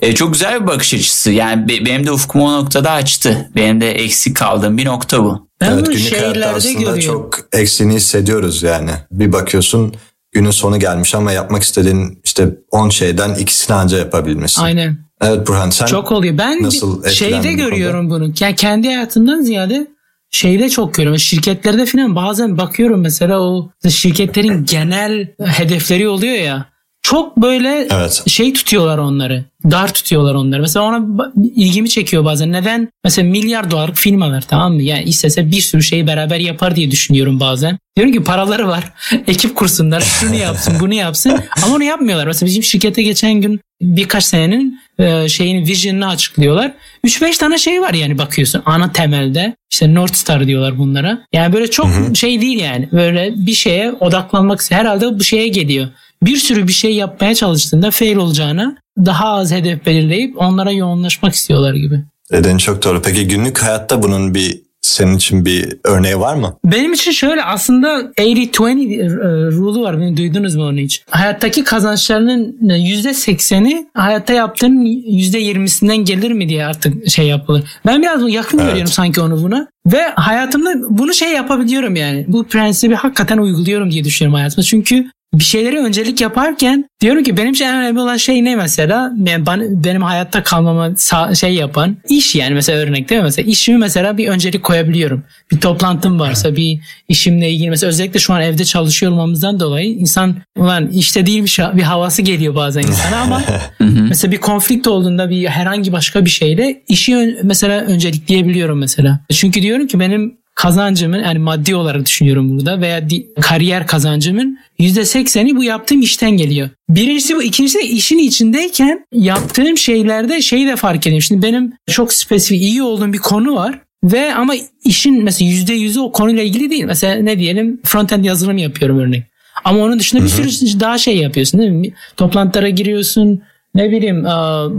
E, 0.00 0.14
çok 0.14 0.32
güzel 0.32 0.62
bir 0.62 0.66
bakış 0.66 0.94
açısı. 0.94 1.30
Yani 1.32 1.68
benim 1.68 2.06
de 2.06 2.12
ufkumu 2.12 2.44
o 2.44 2.52
noktada 2.52 2.90
açtı. 2.90 3.50
Benim 3.56 3.80
de 3.80 3.92
eksik 3.92 4.36
kaldığım 4.36 4.78
bir 4.78 4.84
nokta 4.84 5.24
bu. 5.24 5.45
Ben 5.60 5.72
evet 5.72 5.86
günlük 5.86 6.12
hayatta 6.12 6.48
aslında 6.48 6.72
görüyorum. 6.78 7.00
çok 7.00 7.38
eksiğini 7.52 7.94
hissediyoruz 7.94 8.62
yani. 8.62 8.90
Bir 9.10 9.32
bakıyorsun 9.32 9.94
günün 10.32 10.50
sonu 10.50 10.78
gelmiş 10.78 11.14
ama 11.14 11.32
yapmak 11.32 11.62
istediğin 11.62 12.20
işte 12.24 12.48
10 12.70 12.88
şeyden 12.88 13.34
ikisini 13.34 13.76
anca 13.76 13.98
yapabilmişsin. 13.98 14.62
Aynen. 14.62 14.98
Evet 15.22 15.48
Burhan 15.48 15.70
sen 15.70 15.86
Çok 15.86 16.12
oluyor. 16.12 16.38
Ben 16.38 16.62
nasıl 16.62 17.04
şeyde 17.08 17.52
görüyorum 17.52 18.10
bunu. 18.10 18.32
Yani 18.40 18.54
kendi 18.54 18.86
hayatımdan 18.88 19.40
ziyade 19.42 19.86
şeyde 20.30 20.68
çok 20.68 20.94
görüyorum. 20.94 21.18
Şirketlerde 21.18 21.86
falan 21.86 22.16
bazen 22.16 22.58
bakıyorum 22.58 23.00
mesela 23.00 23.40
o 23.40 23.70
şirketlerin 23.88 24.64
genel 24.64 25.34
hedefleri 25.40 26.08
oluyor 26.08 26.34
ya. 26.34 26.66
Çok 27.06 27.36
böyle 27.36 27.86
evet. 27.90 28.22
şey 28.26 28.52
tutuyorlar 28.52 28.98
onları. 28.98 29.44
Dar 29.70 29.94
tutuyorlar 29.94 30.34
onları. 30.34 30.60
Mesela 30.60 30.84
ona 30.84 31.32
ilgimi 31.56 31.88
çekiyor 31.88 32.24
bazen. 32.24 32.52
Neden? 32.52 32.88
Mesela 33.04 33.30
milyar 33.30 33.70
dolarlık 33.70 33.96
firmalar 33.96 34.44
tamam 34.48 34.74
mı? 34.74 34.82
Yani 34.82 35.02
istese 35.02 35.50
bir 35.50 35.60
sürü 35.60 35.82
şeyi 35.82 36.06
beraber 36.06 36.40
yapar 36.40 36.76
diye 36.76 36.90
düşünüyorum 36.90 37.40
bazen. 37.40 37.78
Diyorum 37.96 38.14
ki 38.14 38.22
paraları 38.22 38.68
var. 38.68 38.84
Ekip 39.26 39.56
kursunlar. 39.56 40.00
Şunu 40.00 40.34
yapsın, 40.34 40.76
bunu 40.80 40.94
yapsın. 40.94 41.32
Ama 41.64 41.74
onu 41.74 41.84
yapmıyorlar. 41.84 42.26
Mesela 42.26 42.46
bizim 42.46 42.62
şirkete 42.62 43.02
geçen 43.02 43.34
gün 43.34 43.60
birkaç 43.80 44.24
senenin 44.24 44.80
e, 44.98 45.28
şeyini 45.28 45.68
vision'ını 45.68 46.08
açıklıyorlar. 46.08 46.72
3-5 47.04 47.38
tane 47.38 47.58
şey 47.58 47.80
var 47.80 47.94
yani 47.94 48.18
bakıyorsun 48.18 48.62
ana 48.66 48.92
temelde. 48.92 49.56
İşte 49.72 49.94
North 49.94 50.14
Star 50.14 50.46
diyorlar 50.46 50.78
bunlara. 50.78 51.18
Yani 51.32 51.52
böyle 51.52 51.70
çok 51.70 51.86
hı 51.86 51.90
hı. 51.90 52.16
şey 52.16 52.40
değil 52.40 52.58
yani. 52.58 52.88
Böyle 52.92 53.32
bir 53.36 53.54
şeye 53.54 53.92
odaklanmak 53.92 54.70
herhalde 54.70 55.18
bu 55.18 55.24
şeye 55.24 55.48
geliyor 55.48 55.88
bir 56.22 56.36
sürü 56.36 56.68
bir 56.68 56.72
şey 56.72 56.94
yapmaya 56.94 57.34
çalıştığında 57.34 57.90
fail 57.90 58.16
olacağını 58.16 58.76
daha 58.98 59.28
az 59.28 59.52
hedef 59.52 59.86
belirleyip 59.86 60.42
onlara 60.42 60.72
yoğunlaşmak 60.72 61.34
istiyorlar 61.34 61.74
gibi. 61.74 62.04
Dediğin 62.32 62.58
çok 62.58 62.84
doğru. 62.84 63.02
Peki 63.02 63.28
günlük 63.28 63.58
hayatta 63.58 64.02
bunun 64.02 64.34
bir 64.34 64.66
senin 64.86 65.16
için 65.16 65.44
bir 65.44 65.76
örneği 65.84 66.20
var 66.20 66.34
mı? 66.34 66.56
Benim 66.64 66.92
için 66.92 67.10
şöyle 67.10 67.44
aslında 67.44 68.00
80-20 68.00 69.02
e, 69.02 69.08
rule'u 69.50 69.82
var. 69.82 70.00
Beni 70.00 70.16
duydunuz 70.16 70.54
mu 70.54 70.64
onu 70.64 70.78
hiç? 70.78 71.02
Hayattaki 71.10 71.64
kazançlarının 71.64 72.56
%80'i 72.60 73.86
hayatta 73.94 74.32
yaptığın 74.32 74.84
%20'sinden 74.84 76.04
gelir 76.04 76.32
mi 76.32 76.48
diye 76.48 76.66
artık 76.66 77.10
şey 77.10 77.26
yapılır. 77.26 77.64
Ben 77.86 78.02
biraz 78.02 78.32
yakın 78.32 78.58
evet. 78.58 78.68
görüyorum 78.68 78.92
sanki 78.92 79.20
onu 79.20 79.42
buna. 79.42 79.68
Ve 79.86 80.02
hayatımda 80.16 80.74
bunu 80.88 81.14
şey 81.14 81.32
yapabiliyorum 81.32 81.96
yani. 81.96 82.24
Bu 82.28 82.44
prensibi 82.44 82.94
hakikaten 82.94 83.38
uyguluyorum 83.38 83.90
diye 83.90 84.04
düşünüyorum 84.04 84.34
hayatımda. 84.34 84.62
Çünkü 84.62 85.10
bir 85.38 85.44
şeyleri 85.44 85.78
öncelik 85.78 86.20
yaparken 86.20 86.84
diyorum 87.00 87.22
ki 87.22 87.36
benim 87.36 87.52
için 87.52 87.64
en 87.64 87.76
önemli 87.76 88.00
olan 88.00 88.16
şey 88.16 88.44
ne 88.44 88.56
mesela? 88.56 89.12
Yani 89.26 89.46
ben, 89.46 89.84
benim 89.84 90.02
hayatta 90.02 90.42
kalmama 90.42 90.90
şey 91.34 91.54
yapan 91.54 91.96
iş 92.08 92.34
yani 92.34 92.54
mesela 92.54 92.78
örnek 92.78 93.10
değil 93.10 93.20
mi? 93.20 93.24
Mesela 93.24 93.50
işimi 93.50 93.78
mesela 93.78 94.18
bir 94.18 94.28
öncelik 94.28 94.62
koyabiliyorum. 94.62 95.24
Bir 95.52 95.60
toplantım 95.60 96.20
varsa 96.20 96.56
bir 96.56 96.80
işimle 97.08 97.50
ilgili 97.50 97.70
mesela 97.70 97.88
özellikle 97.88 98.20
şu 98.20 98.34
an 98.34 98.42
evde 98.42 98.64
çalışıyor 98.64 99.12
olmamızdan 99.12 99.60
dolayı 99.60 99.88
insan 99.88 100.36
ulan 100.56 100.88
işte 100.88 101.26
değilmiş 101.26 101.58
bir 101.58 101.82
havası 101.82 102.22
geliyor 102.22 102.54
bazen 102.54 102.82
insana 102.82 103.20
ama 103.20 103.42
mesela 104.08 104.32
bir 104.32 104.38
konflikt 104.38 104.86
olduğunda 104.86 105.30
bir 105.30 105.46
herhangi 105.46 105.92
başka 105.92 106.24
bir 106.24 106.30
şeyle 106.30 106.82
işi 106.88 107.38
mesela 107.42 107.80
öncelikleyebiliyorum 107.80 108.78
mesela. 108.78 109.20
Çünkü 109.32 109.62
diyorum 109.62 109.86
ki 109.86 110.00
benim 110.00 110.38
kazancımın 110.56 111.18
yani 111.22 111.38
maddi 111.38 111.74
olarak 111.74 112.06
düşünüyorum 112.06 112.50
burada 112.58 112.80
veya 112.80 113.10
di- 113.10 113.26
kariyer 113.40 113.86
kazancımın 113.86 114.58
%80'i 114.78 115.56
bu 115.56 115.64
yaptığım 115.64 116.00
işten 116.00 116.30
geliyor. 116.30 116.68
Birincisi 116.88 117.36
bu. 117.36 117.42
ikincisi 117.42 117.78
de 117.78 117.82
işin 117.84 118.18
içindeyken 118.18 119.06
yaptığım 119.12 119.78
şeylerde 119.78 120.42
şeyi 120.42 120.66
de 120.66 120.76
fark 120.76 121.06
ediyorum. 121.06 121.22
Şimdi 121.22 121.42
benim 121.42 121.72
çok 121.90 122.12
spesifik 122.12 122.62
iyi 122.62 122.82
olduğum 122.82 123.12
bir 123.12 123.18
konu 123.18 123.54
var. 123.54 123.78
Ve 124.04 124.34
ama 124.34 124.54
işin 124.84 125.24
mesela 125.24 125.50
yüzde 125.50 125.74
yüzü 125.74 126.00
o 126.00 126.12
konuyla 126.12 126.42
ilgili 126.42 126.70
değil. 126.70 126.84
Mesela 126.84 127.14
ne 127.22 127.38
diyelim 127.38 127.80
frontend 127.84 128.24
yazılım 128.24 128.58
yapıyorum 128.58 128.98
örnek. 128.98 129.22
Ama 129.64 129.80
onun 129.80 129.98
dışında 129.98 130.24
bir 130.24 130.28
sürü 130.28 130.80
daha 130.80 130.98
şey 130.98 131.16
yapıyorsun 131.16 131.60
değil 131.60 131.70
mi? 131.70 131.92
Toplantılara 132.16 132.68
giriyorsun. 132.68 133.42
Ne 133.76 133.90
bileyim 133.90 134.24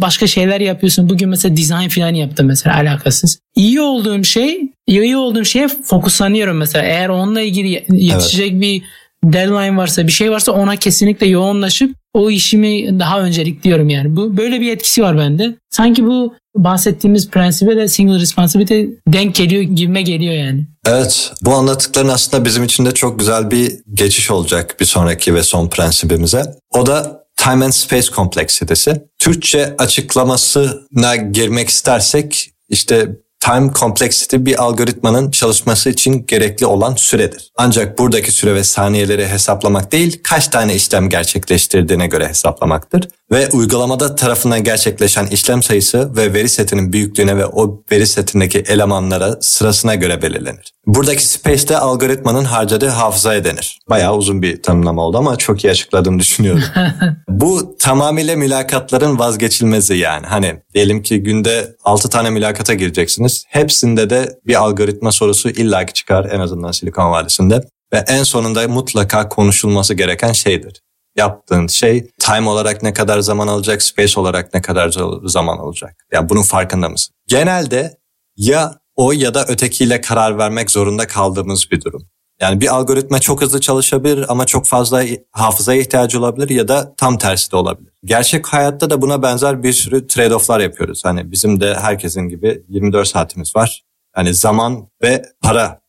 başka 0.02 0.28
şeyler 0.28 0.62
yapıyorsun. 0.62 1.10
Bugün 1.10 1.30
mesela 1.30 1.58
design 1.58 1.88
falan 1.88 2.14
yaptım 2.14 2.48
mesela 2.48 2.76
alakasız. 2.76 3.40
İyi 3.56 3.82
olduğum 3.82 4.24
şey, 4.24 4.62
iyi 4.88 5.18
olduğum 5.18 5.46
şeye 5.46 5.68
fokuslanıyorum 5.68 6.58
mesela. 6.58 6.86
Eğer 6.86 7.10
onunla 7.10 7.42
ilgili 7.42 7.86
yetişecek 7.90 8.52
evet. 8.52 8.62
bir 8.62 8.84
deadline 9.24 9.78
varsa 9.78 10.08
bir 10.08 10.12
şey 10.12 10.32
varsa 10.32 10.52
ona 10.52 10.76
kesinlikle 10.76 11.28
yoğunlaşıp 11.28 11.96
o 12.14 12.32
işimi 12.32 13.00
daha 13.00 13.22
öncelikliyorum 13.22 13.90
yani. 13.90 14.16
Bu 14.16 14.38
böyle 14.38 14.62
bir 14.62 14.72
etkisi 14.72 15.02
var 15.02 15.18
bende. 15.18 15.56
Sanki 15.70 16.06
bu 16.06 16.34
bahsettiğimiz 16.56 17.30
prensibe 17.30 17.76
de 17.76 17.88
single 17.88 18.20
responsibility 18.20 18.84
denk 19.08 19.36
geliyor 19.36 19.62
gibime 19.62 20.02
geliyor 20.02 20.34
yani. 20.34 20.68
Evet 20.88 21.32
bu 21.42 21.54
anlattıkların 21.54 22.08
aslında 22.08 22.46
bizim 22.46 22.64
için 22.64 22.86
de 22.86 22.92
çok 22.94 23.20
güzel 23.20 23.52
bir 23.52 23.72
geçiş 23.94 24.32
olacak 24.32 24.76
bir 24.80 24.86
sonraki 24.86 25.36
ve 25.36 25.44
son 25.44 25.70
prensibimize. 25.70 26.44
O 26.72 26.86
da 26.86 27.27
time 27.38 27.66
and 27.66 27.72
space 27.72 28.12
kompleksitesi. 28.12 29.04
Türkçe 29.20 29.76
açıklamasına 29.78 31.16
girmek 31.16 31.70
istersek 31.70 32.52
işte 32.70 33.08
time 33.40 33.72
complexity 33.74 34.36
bir 34.40 34.64
algoritmanın 34.64 35.32
çalışması 35.32 35.90
için 35.90 36.26
gerekli 36.26 36.66
olan 36.66 36.96
süredir. 36.96 37.52
Ancak 37.58 38.00
buradaki 38.00 38.32
süre 38.32 38.56
ve 38.56 38.64
saniyeleri 38.64 39.28
hesaplamak 39.28 39.92
değil, 39.92 40.20
kaç 40.24 40.48
tane 40.48 40.76
işlem 40.76 41.10
gerçekleştirdiğine 41.10 42.08
göre 42.08 42.30
hesaplamaktır. 42.30 43.08
Ve 43.32 43.50
uygulamada 43.50 44.16
tarafından 44.16 44.64
gerçekleşen 44.64 45.26
işlem 45.26 45.64
sayısı 45.64 46.16
ve 46.16 46.34
veri 46.34 46.50
setinin 46.50 46.94
büyüklüğüne 46.94 47.38
ve 47.38 47.46
o 47.46 47.84
veri 47.92 48.08
setindeki 48.08 48.60
elemanlara 48.60 49.38
sırasına 49.42 49.96
göre 49.96 50.22
belirlenir. 50.22 50.74
Buradaki 50.86 51.28
space 51.28 51.68
de 51.68 51.78
algoritmanın 51.78 52.44
harcadığı 52.44 52.88
hafızaya 52.88 53.44
denir. 53.44 53.80
Bayağı 53.90 54.16
uzun 54.16 54.42
bir 54.42 54.62
tanımlama 54.62 55.02
oldu 55.02 55.18
ama 55.18 55.36
çok 55.36 55.64
iyi 55.64 55.72
açıkladığımı 55.72 56.20
düşünüyorum. 56.20 56.64
Bu 57.30 57.76
tamamıyla 57.80 58.36
mülakatların 58.36 59.20
vazgeçilmezi 59.20 59.96
yani. 59.96 60.26
Hani 60.26 60.56
diyelim 60.74 61.04
ki 61.04 61.24
günde 61.24 61.76
6 61.84 62.10
tane 62.10 62.30
mülakata 62.30 62.74
gireceksiniz. 62.74 63.44
Hepsinde 63.48 64.10
de 64.10 64.40
bir 64.46 64.56
algoritma 64.56 65.12
sorusu 65.12 65.50
illaki 65.50 65.94
çıkar 65.94 66.30
en 66.32 66.40
azından 66.40 66.72
Silikon 66.72 67.12
Vadisi'nde. 67.12 67.62
Ve 67.94 68.04
en 68.08 68.24
sonunda 68.24 68.68
mutlaka 68.68 69.30
konuşulması 69.30 69.94
gereken 69.94 70.32
şeydir. 70.32 70.82
Yaptığın 71.18 71.68
şey 71.68 72.08
time 72.20 72.50
olarak 72.50 72.84
ne 72.84 72.94
kadar 72.94 73.20
zaman 73.20 73.48
alacak, 73.48 73.82
space 73.82 74.20
olarak 74.20 74.54
ne 74.54 74.62
kadar 74.62 74.96
zaman 75.24 75.58
alacak. 75.58 75.96
Yani 76.12 76.30
bunun 76.30 76.42
farkında 76.42 76.90
mısın? 76.90 77.16
Genelde 77.28 77.98
ya 78.38 78.80
o 78.96 79.12
ya 79.12 79.34
da 79.34 79.46
ötekiyle 79.48 80.02
karar 80.02 80.38
vermek 80.38 80.72
zorunda 80.72 81.08
kaldığımız 81.08 81.72
bir 81.72 81.82
durum. 81.82 82.08
Yani 82.42 82.62
bir 82.62 82.76
algoritma 82.76 83.20
çok 83.20 83.42
hızlı 83.42 83.62
çalışabilir 83.62 84.26
ama 84.30 84.46
çok 84.46 84.66
fazla 84.66 85.04
hafızaya 85.32 85.82
ihtiyacı 85.82 86.20
olabilir 86.20 86.50
ya 86.50 86.68
da 86.68 86.96
tam 86.98 87.18
tersi 87.18 87.52
de 87.52 87.56
olabilir. 87.56 87.94
Gerçek 88.04 88.48
hayatta 88.48 88.90
da 88.90 89.02
buna 89.02 89.22
benzer 89.22 89.64
bir 89.64 89.74
sürü 89.74 89.98
trade-off'lar 89.98 90.62
yapıyoruz. 90.62 91.06
Hani 91.06 91.32
bizim 91.32 91.62
de 91.62 91.76
herkesin 91.76 92.22
gibi 92.22 92.64
24 92.68 93.08
saatimiz 93.08 93.56
var. 93.56 93.84
Hani 94.14 94.34
zaman 94.34 94.88
ve 95.04 95.26
para 95.42 95.80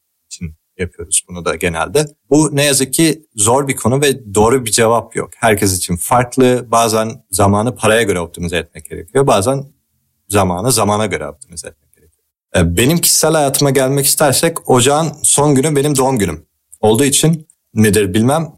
yapıyoruz 0.78 1.22
bunu 1.28 1.44
da 1.44 1.54
genelde. 1.54 2.06
Bu 2.30 2.56
ne 2.56 2.64
yazık 2.64 2.94
ki 2.94 3.26
zor 3.36 3.68
bir 3.68 3.76
konu 3.76 4.00
ve 4.00 4.34
doğru 4.34 4.64
bir 4.64 4.70
cevap 4.70 5.16
yok. 5.16 5.30
Herkes 5.36 5.76
için 5.76 5.96
farklı. 5.96 6.66
Bazen 6.70 7.24
zamanı 7.30 7.76
paraya 7.76 8.02
göre 8.02 8.20
optimize 8.20 8.56
etmek 8.56 8.90
gerekiyor. 8.90 9.26
Bazen 9.26 9.64
zamanı 10.28 10.72
zamana 10.72 11.06
göre 11.06 11.28
optimize 11.28 11.68
etmek 11.68 11.88
e, 12.56 12.76
benim 12.76 12.98
kişisel 12.98 13.32
hayatıma 13.32 13.70
gelmek 13.70 14.06
istersek 14.06 14.70
ocağın 14.70 15.12
son 15.22 15.54
günü 15.54 15.76
benim 15.76 15.96
doğum 15.96 16.18
günüm. 16.18 16.46
Olduğu 16.80 17.04
için 17.04 17.48
nedir 17.74 18.14
bilmem. 18.14 18.48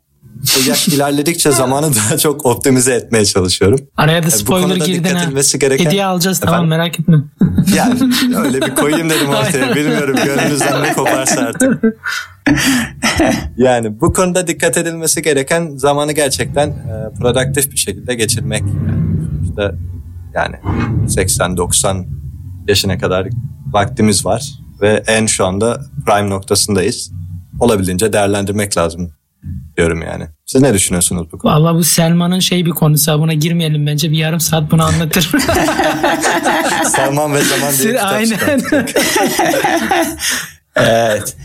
Yaş 0.66 0.88
ilerledikçe 0.94 1.50
zamanı 1.50 1.96
daha 1.96 2.18
çok 2.18 2.46
optimize 2.46 2.94
etmeye 2.94 3.24
çalışıyorum. 3.24 3.80
Araya 3.96 4.22
da 4.22 4.26
e, 4.26 4.30
spoiler 4.30 4.76
girdin 4.76 5.14
ha. 5.14 5.30
Gereken... 5.58 5.84
Hediye 5.84 6.04
alacağız 6.04 6.36
Efendim? 6.36 6.54
tamam 6.54 6.68
merak 6.68 7.00
etme. 7.00 7.16
Yani 7.76 8.00
öyle 8.36 8.60
bir 8.60 8.74
koyayım 8.74 9.10
dedim 9.10 9.28
ortaya. 9.28 9.74
Bilmiyorum 9.74 10.16
gönlünüzden 10.24 10.82
ne 10.82 10.92
koparsa 10.92 11.40
artık. 11.40 11.84
yani 13.56 14.00
bu 14.00 14.12
konuda 14.12 14.46
dikkat 14.46 14.76
edilmesi 14.76 15.22
gereken 15.22 15.76
zamanı 15.76 16.12
gerçekten 16.12 16.68
e, 16.68 17.14
produktif 17.20 17.72
bir 17.72 17.76
şekilde 17.76 18.14
geçirmek. 18.14 18.62
Yani 18.62 19.44
işte 19.44 19.74
yani 20.34 20.56
80-90 21.06 22.06
yaşına 22.68 22.98
kadar 22.98 23.28
vaktimiz 23.72 24.26
var 24.26 24.52
ve 24.80 25.02
en 25.06 25.26
şu 25.26 25.46
anda 25.46 25.80
prime 26.06 26.30
noktasındayız. 26.30 27.12
Olabildiğince 27.60 28.12
değerlendirmek 28.12 28.76
lazım 28.76 29.12
diyorum 29.76 30.02
yani. 30.02 30.28
Siz 30.46 30.62
ne 30.62 30.74
düşünüyorsunuz 30.74 31.32
bu 31.32 31.38
konuda? 31.38 31.56
Valla 31.56 31.74
bu 31.74 31.84
Selman'ın 31.84 32.38
şey 32.38 32.66
bir 32.66 32.70
konusu. 32.70 33.20
Buna 33.20 33.32
girmeyelim 33.32 33.86
bence. 33.86 34.10
Bir 34.10 34.16
yarım 34.16 34.40
saat 34.40 34.70
bunu 34.70 34.84
anlatır. 34.84 35.22
Selman 36.86 37.34
ve 37.34 37.42
Zaman 37.42 37.72
diye 37.78 37.92
kitap 37.92 38.12
Aynen. 38.12 38.60
evet. 40.76 41.36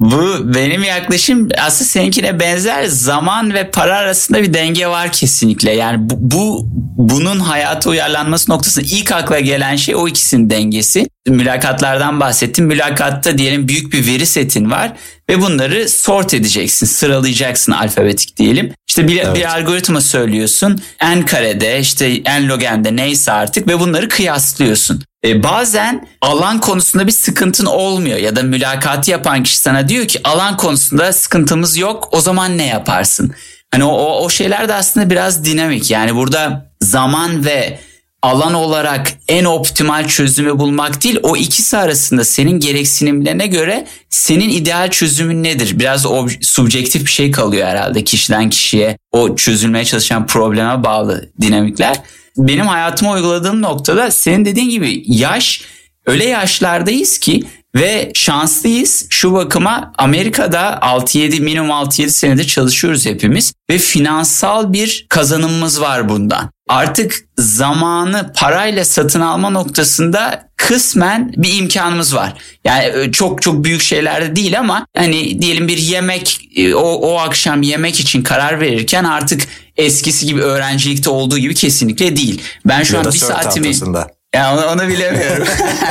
Bu 0.00 0.54
benim 0.54 0.82
yaklaşım 0.82 1.48
aslında 1.58 1.88
seninkine 1.88 2.40
benzer 2.40 2.84
zaman 2.84 3.54
ve 3.54 3.70
para 3.70 3.96
arasında 3.96 4.42
bir 4.42 4.54
denge 4.54 4.86
var 4.86 5.12
kesinlikle. 5.12 5.70
Yani 5.70 6.10
bu, 6.10 6.14
bu 6.20 6.68
bunun 6.96 7.40
hayata 7.40 7.90
uyarlanması 7.90 8.50
noktasında 8.50 8.84
ilk 8.90 9.12
akla 9.12 9.40
gelen 9.40 9.76
şey 9.76 9.94
o 9.94 10.08
ikisinin 10.08 10.50
dengesi. 10.50 11.06
Mülakatlardan 11.28 12.20
bahsettim. 12.20 12.66
Mülakatta 12.66 13.38
diyelim 13.38 13.68
büyük 13.68 13.92
bir 13.92 14.06
veri 14.06 14.26
setin 14.26 14.70
var 14.70 14.92
ve 15.30 15.40
bunları 15.40 15.88
sort 15.88 16.34
edeceksin, 16.34 16.86
sıralayacaksın 16.86 17.72
alfabetik 17.72 18.36
diyelim. 18.36 18.72
İşte 18.88 19.08
bir, 19.08 19.16
evet. 19.16 19.36
bir 19.36 19.54
algoritma 19.54 20.00
söylüyorsun. 20.00 20.82
En 21.00 21.26
karede 21.26 21.80
işte 21.80 22.06
en 22.24 22.48
logende 22.48 22.96
neyse 22.96 23.32
artık 23.32 23.68
ve 23.68 23.80
bunları 23.80 24.08
kıyaslıyorsun. 24.08 25.04
E, 25.24 25.42
bazen 25.42 26.08
alan 26.20 26.60
konusunda 26.60 27.06
bir 27.06 27.12
sıkıntın 27.12 27.66
olmuyor 27.66 28.18
ya 28.18 28.36
da 28.36 28.42
mülakatı 28.42 29.10
yapan 29.10 29.42
kişi 29.42 29.58
sana 29.58 29.88
diyor 29.88 30.08
ki 30.08 30.20
alan 30.24 30.56
konusunda 30.56 31.12
sıkıntımız 31.12 31.76
yok 31.76 32.08
o 32.12 32.20
zaman 32.20 32.58
ne 32.58 32.66
yaparsın? 32.66 33.34
Hani 33.70 33.84
o, 33.84 34.24
o, 34.24 34.30
şeyler 34.30 34.68
de 34.68 34.74
aslında 34.74 35.10
biraz 35.10 35.44
dinamik 35.44 35.90
yani 35.90 36.14
burada 36.14 36.70
zaman 36.80 37.44
ve 37.44 37.78
alan 38.22 38.54
olarak 38.54 39.12
en 39.28 39.44
optimal 39.44 40.08
çözümü 40.08 40.58
bulmak 40.58 41.04
değil 41.04 41.18
o 41.22 41.36
ikisi 41.36 41.76
arasında 41.76 42.24
senin 42.24 42.60
gereksinimlerine 42.60 43.46
göre 43.46 43.86
senin 44.10 44.48
ideal 44.48 44.90
çözümün 44.90 45.44
nedir? 45.44 45.78
Biraz 45.78 46.06
o 46.06 46.26
subjektif 46.40 47.06
bir 47.06 47.10
şey 47.10 47.30
kalıyor 47.30 47.66
herhalde 47.66 48.04
kişiden 48.04 48.50
kişiye 48.50 48.98
o 49.12 49.36
çözülmeye 49.36 49.84
çalışan 49.84 50.26
probleme 50.26 50.84
bağlı 50.84 51.30
dinamikler. 51.40 51.96
Benim 52.36 52.66
hayatıma 52.66 53.12
uyguladığım 53.12 53.62
noktada 53.62 54.10
senin 54.10 54.44
dediğin 54.44 54.70
gibi 54.70 55.02
yaş 55.06 55.62
öyle 56.06 56.24
yaşlardayız 56.24 57.18
ki 57.18 57.44
ve 57.74 58.10
şanslıyız 58.14 59.06
şu 59.10 59.32
bakıma 59.32 59.92
Amerika'da 59.98 60.78
6-7 60.82 61.40
minimum 61.40 61.70
6-7 61.70 62.08
senedir 62.08 62.46
çalışıyoruz 62.46 63.06
hepimiz 63.06 63.52
ve 63.70 63.78
finansal 63.78 64.72
bir 64.72 65.06
kazanımımız 65.08 65.80
var 65.80 66.08
bundan. 66.08 66.53
Artık 66.68 67.14
zamanı 67.38 68.32
parayla 68.36 68.84
satın 68.84 69.20
alma 69.20 69.50
noktasında 69.50 70.48
kısmen 70.56 71.32
bir 71.36 71.58
imkanımız 71.58 72.14
var. 72.14 72.34
Yani 72.64 72.84
e, 72.84 73.12
çok 73.12 73.42
çok 73.42 73.64
büyük 73.64 73.82
şeylerde 73.82 74.36
değil 74.36 74.58
ama 74.58 74.86
hani 74.96 75.42
diyelim 75.42 75.68
bir 75.68 75.78
yemek 75.78 76.40
e, 76.56 76.74
o, 76.74 76.92
o 76.92 77.18
akşam 77.18 77.62
yemek 77.62 78.00
için 78.00 78.22
karar 78.22 78.60
verirken 78.60 79.04
artık 79.04 79.42
eskisi 79.76 80.26
gibi 80.26 80.42
öğrencilikte 80.42 81.10
olduğu 81.10 81.38
gibi 81.38 81.54
kesinlikle 81.54 82.16
değil. 82.16 82.42
Ben 82.64 82.82
şu 82.82 82.94
ya 82.94 83.00
an 83.00 83.06
bir 83.06 83.18
saatimi 83.18 83.66
tahtasında. 83.66 84.08
Ya 84.34 84.54
onu, 84.54 84.66
onu 84.66 84.88
bilemiyorum. 84.88 85.46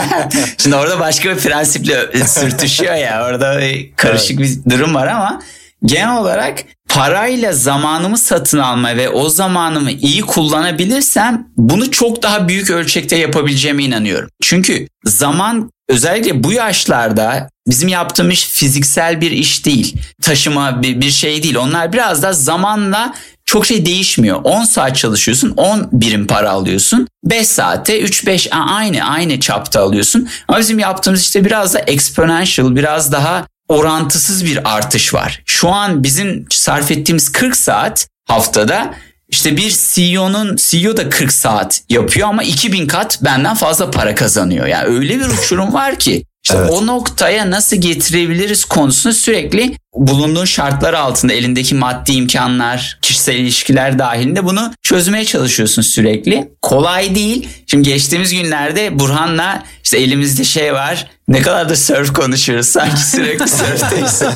Şimdi 0.58 0.76
orada 0.76 1.00
başka 1.00 1.36
bir 1.36 1.42
prensiple 1.42 2.28
sürtüşüyor 2.28 2.96
ya. 2.96 3.28
Orada 3.28 3.62
karışık 3.96 4.40
evet. 4.40 4.60
bir 4.66 4.72
durum 4.72 4.96
var 4.96 5.08
ama 5.08 5.42
genel 5.86 6.18
olarak 6.18 6.60
parayla 6.90 7.54
zamanımı 7.54 8.18
satın 8.18 8.58
alma 8.60 8.98
ve 8.98 9.10
o 9.10 9.30
zamanımı 9.30 9.92
iyi 9.92 10.22
kullanabilirsem 10.22 11.48
bunu 11.58 11.92
çok 11.92 12.24
daha 12.24 12.48
büyük 12.48 12.70
ölçekte 12.70 13.16
yapabileceğime 13.16 13.84
inanıyorum. 13.84 14.30
Çünkü 14.42 14.88
zaman 15.06 15.72
özellikle 15.90 16.44
bu 16.44 16.52
yaşlarda 16.52 17.50
bizim 17.68 17.90
yaptığımız 17.90 18.46
fiziksel 18.46 19.22
bir 19.22 19.32
iş 19.32 19.66
değil. 19.66 19.96
Taşıma 20.22 20.82
bir, 20.82 21.02
bir 21.02 21.12
şey 21.12 21.44
değil. 21.44 21.56
Onlar 21.56 21.94
biraz 21.94 22.24
da 22.24 22.34
zamanla 22.34 23.14
çok 23.46 23.66
şey 23.66 23.86
değişmiyor. 23.86 24.40
10 24.44 24.64
saat 24.64 24.96
çalışıyorsun 24.96 25.54
10 25.58 25.90
birim 25.92 26.28
para 26.28 26.52
alıyorsun. 26.52 27.08
5 27.24 27.48
saate 27.48 28.02
3-5 28.02 28.50
aynı 28.52 29.04
aynı 29.04 29.40
çapta 29.40 29.82
alıyorsun. 29.82 30.30
Ama 30.48 30.60
bizim 30.60 30.80
yaptığımız 30.80 31.22
işte 31.22 31.46
biraz 31.46 31.74
da 31.74 31.80
exponential 31.80 32.76
biraz 32.76 33.12
daha 33.12 33.46
orantısız 33.68 34.46
bir 34.46 34.76
artış 34.76 35.14
var. 35.14 35.42
Şu 35.46 35.70
an 35.70 36.04
bizim 36.04 36.46
sarf 36.50 36.92
ettiğimiz 36.92 37.32
40 37.32 37.58
saat 37.58 38.08
haftada 38.28 38.94
işte 39.30 39.58
bir 39.58 39.76
CEO'nun 39.94 40.56
CEO 40.56 40.98
da 40.98 41.10
40 41.10 41.34
saat 41.34 41.82
yapıyor 41.90 42.28
ama 42.28 42.44
2000 42.44 42.88
kat 42.88 43.20
benden 43.24 43.56
fazla 43.56 43.92
para 43.92 44.16
kazanıyor. 44.16 44.68
Yani 44.68 44.88
öyle 44.88 45.20
bir 45.20 45.26
uçurum 45.26 45.74
var 45.74 46.00
ki 46.00 46.26
İşte 46.44 46.58
Evet. 46.58 46.70
o 46.72 46.86
noktaya 46.88 47.52
nasıl 47.52 47.76
getirebiliriz 47.78 48.66
konusunu 48.66 49.14
sürekli 49.14 49.78
bulunduğun 49.96 50.46
şartlar 50.46 50.94
altında 50.94 51.34
elindeki 51.34 51.76
maddi 51.76 52.12
imkanlar, 52.12 52.98
kişisel 53.02 53.36
ilişkiler 53.36 54.00
dahilinde 54.00 54.46
bunu 54.46 54.74
çözmeye 54.82 55.26
çalışıyorsun 55.26 55.82
sürekli. 55.82 56.52
Kolay 56.62 57.16
değil. 57.16 57.48
Şimdi 57.68 57.90
geçtiğimiz 57.90 58.34
günlerde 58.34 59.00
Burhan'la 59.00 59.64
işte 59.84 59.98
elimizde 59.98 60.44
şey 60.44 60.74
var. 60.74 61.08
Ne 61.28 61.42
kadar 61.42 61.70
da 61.70 61.76
surf 61.76 62.14
konuşuyoruz 62.14 62.68
sanki 62.68 63.02
sürekli 63.02 63.48
surfteyiz. 63.48 64.22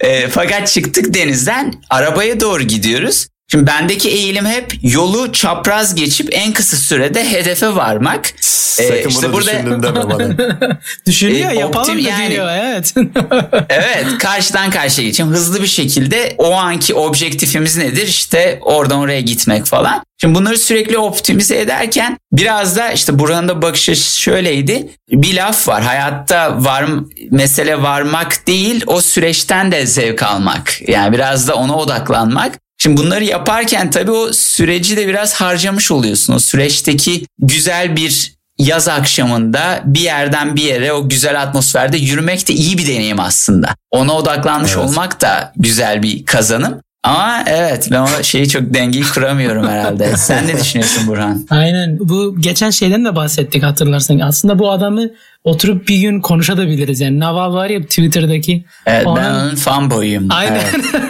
E, 0.00 0.28
fakat 0.28 0.68
çıktık 0.68 1.14
denizden 1.14 1.74
arabaya 1.90 2.40
doğru 2.40 2.62
gidiyoruz. 2.62 3.26
Şimdi 3.54 3.66
bendeki 3.66 4.08
eğilim 4.10 4.46
hep 4.46 4.72
yolu 4.82 5.32
çapraz 5.32 5.94
geçip 5.94 6.28
en 6.32 6.52
kısa 6.52 6.76
sürede 6.76 7.30
hedefe 7.30 7.74
varmak. 7.74 8.34
Sakın 8.40 9.08
işte 9.08 9.22
bunu 9.22 9.32
burada- 9.32 9.52
düşündüm 9.52 9.82
deme 9.82 10.10
bana. 10.10 10.78
Düşünüyor 11.06 11.50
E, 11.50 11.54
yapalım 11.54 12.04
da 12.04 12.08
yani. 12.08 12.30
diyor 12.30 12.48
evet. 12.52 12.94
Evet 13.68 14.06
karşıdan 14.18 14.70
karşıya 14.70 15.08
geçeyim. 15.08 15.32
Hızlı 15.32 15.62
bir 15.62 15.66
şekilde 15.66 16.34
o 16.38 16.52
anki 16.52 16.94
objektifimiz 16.94 17.76
nedir? 17.76 18.06
İşte 18.06 18.58
oradan 18.62 18.98
oraya 18.98 19.20
gitmek 19.20 19.66
falan. 19.66 20.02
Şimdi 20.20 20.34
bunları 20.34 20.58
sürekli 20.58 20.98
optimize 20.98 21.58
ederken 21.60 22.18
biraz 22.32 22.76
da 22.76 22.92
işte 22.92 23.18
buranın 23.18 23.48
da 23.48 23.62
bakış 23.62 23.88
açısı 23.88 24.20
şöyleydi. 24.20 24.88
Bir 25.10 25.34
laf 25.34 25.68
var 25.68 25.82
hayatta 25.82 26.64
var 26.64 26.86
mesele 27.30 27.82
varmak 27.82 28.46
değil 28.46 28.84
o 28.86 29.00
süreçten 29.00 29.72
de 29.72 29.86
zevk 29.86 30.22
almak. 30.22 30.88
Yani 30.88 31.12
biraz 31.12 31.48
da 31.48 31.54
ona 31.54 31.76
odaklanmak. 31.76 32.63
Şimdi 32.84 32.96
bunları 32.96 33.24
yaparken 33.24 33.90
tabii 33.90 34.10
o 34.10 34.32
süreci 34.32 34.96
de 34.96 35.08
biraz 35.08 35.34
harcamış 35.34 35.90
oluyorsun. 35.90 36.34
O 36.34 36.38
süreçteki 36.38 37.26
güzel 37.38 37.96
bir 37.96 38.32
yaz 38.58 38.88
akşamında 38.88 39.82
bir 39.84 40.00
yerden 40.00 40.56
bir 40.56 40.62
yere 40.62 40.92
o 40.92 41.08
güzel 41.08 41.42
atmosferde 41.42 41.96
yürümek 41.96 42.48
de 42.48 42.52
iyi 42.52 42.78
bir 42.78 42.86
deneyim 42.86 43.20
aslında. 43.20 43.68
Ona 43.90 44.12
odaklanmış 44.12 44.72
Evet. 44.76 44.84
olmak 44.88 45.20
da 45.20 45.52
güzel 45.56 46.02
bir 46.02 46.24
kazanım. 46.24 46.80
Ama 47.04 47.44
evet 47.46 47.88
ben 47.90 48.00
o 48.00 48.22
şeyi 48.22 48.48
çok 48.48 48.74
dengeyi 48.74 49.04
kuramıyorum 49.04 49.68
herhalde. 49.68 50.16
Sen 50.16 50.46
ne 50.46 50.60
düşünüyorsun 50.60 51.06
Burhan? 51.06 51.46
Aynen. 51.50 51.98
Bu 52.00 52.40
geçen 52.40 52.70
şeyden 52.70 53.04
de 53.04 53.16
bahsettik 53.16 53.62
hatırlarsan. 53.62 54.18
Aslında 54.18 54.58
bu 54.58 54.70
adamı 54.70 55.10
oturup 55.44 55.88
bir 55.88 55.98
gün 56.00 56.20
konuşabiliriz. 56.20 57.00
Yani 57.00 57.20
Naval 57.20 57.54
var 57.54 57.70
ya 57.70 57.82
Twitter'daki. 57.82 58.64
Evet 58.86 59.06
ben 59.16 59.30
Onun- 59.34 59.54
fanboyuyum. 59.54 60.26
Aynen. 60.30 60.60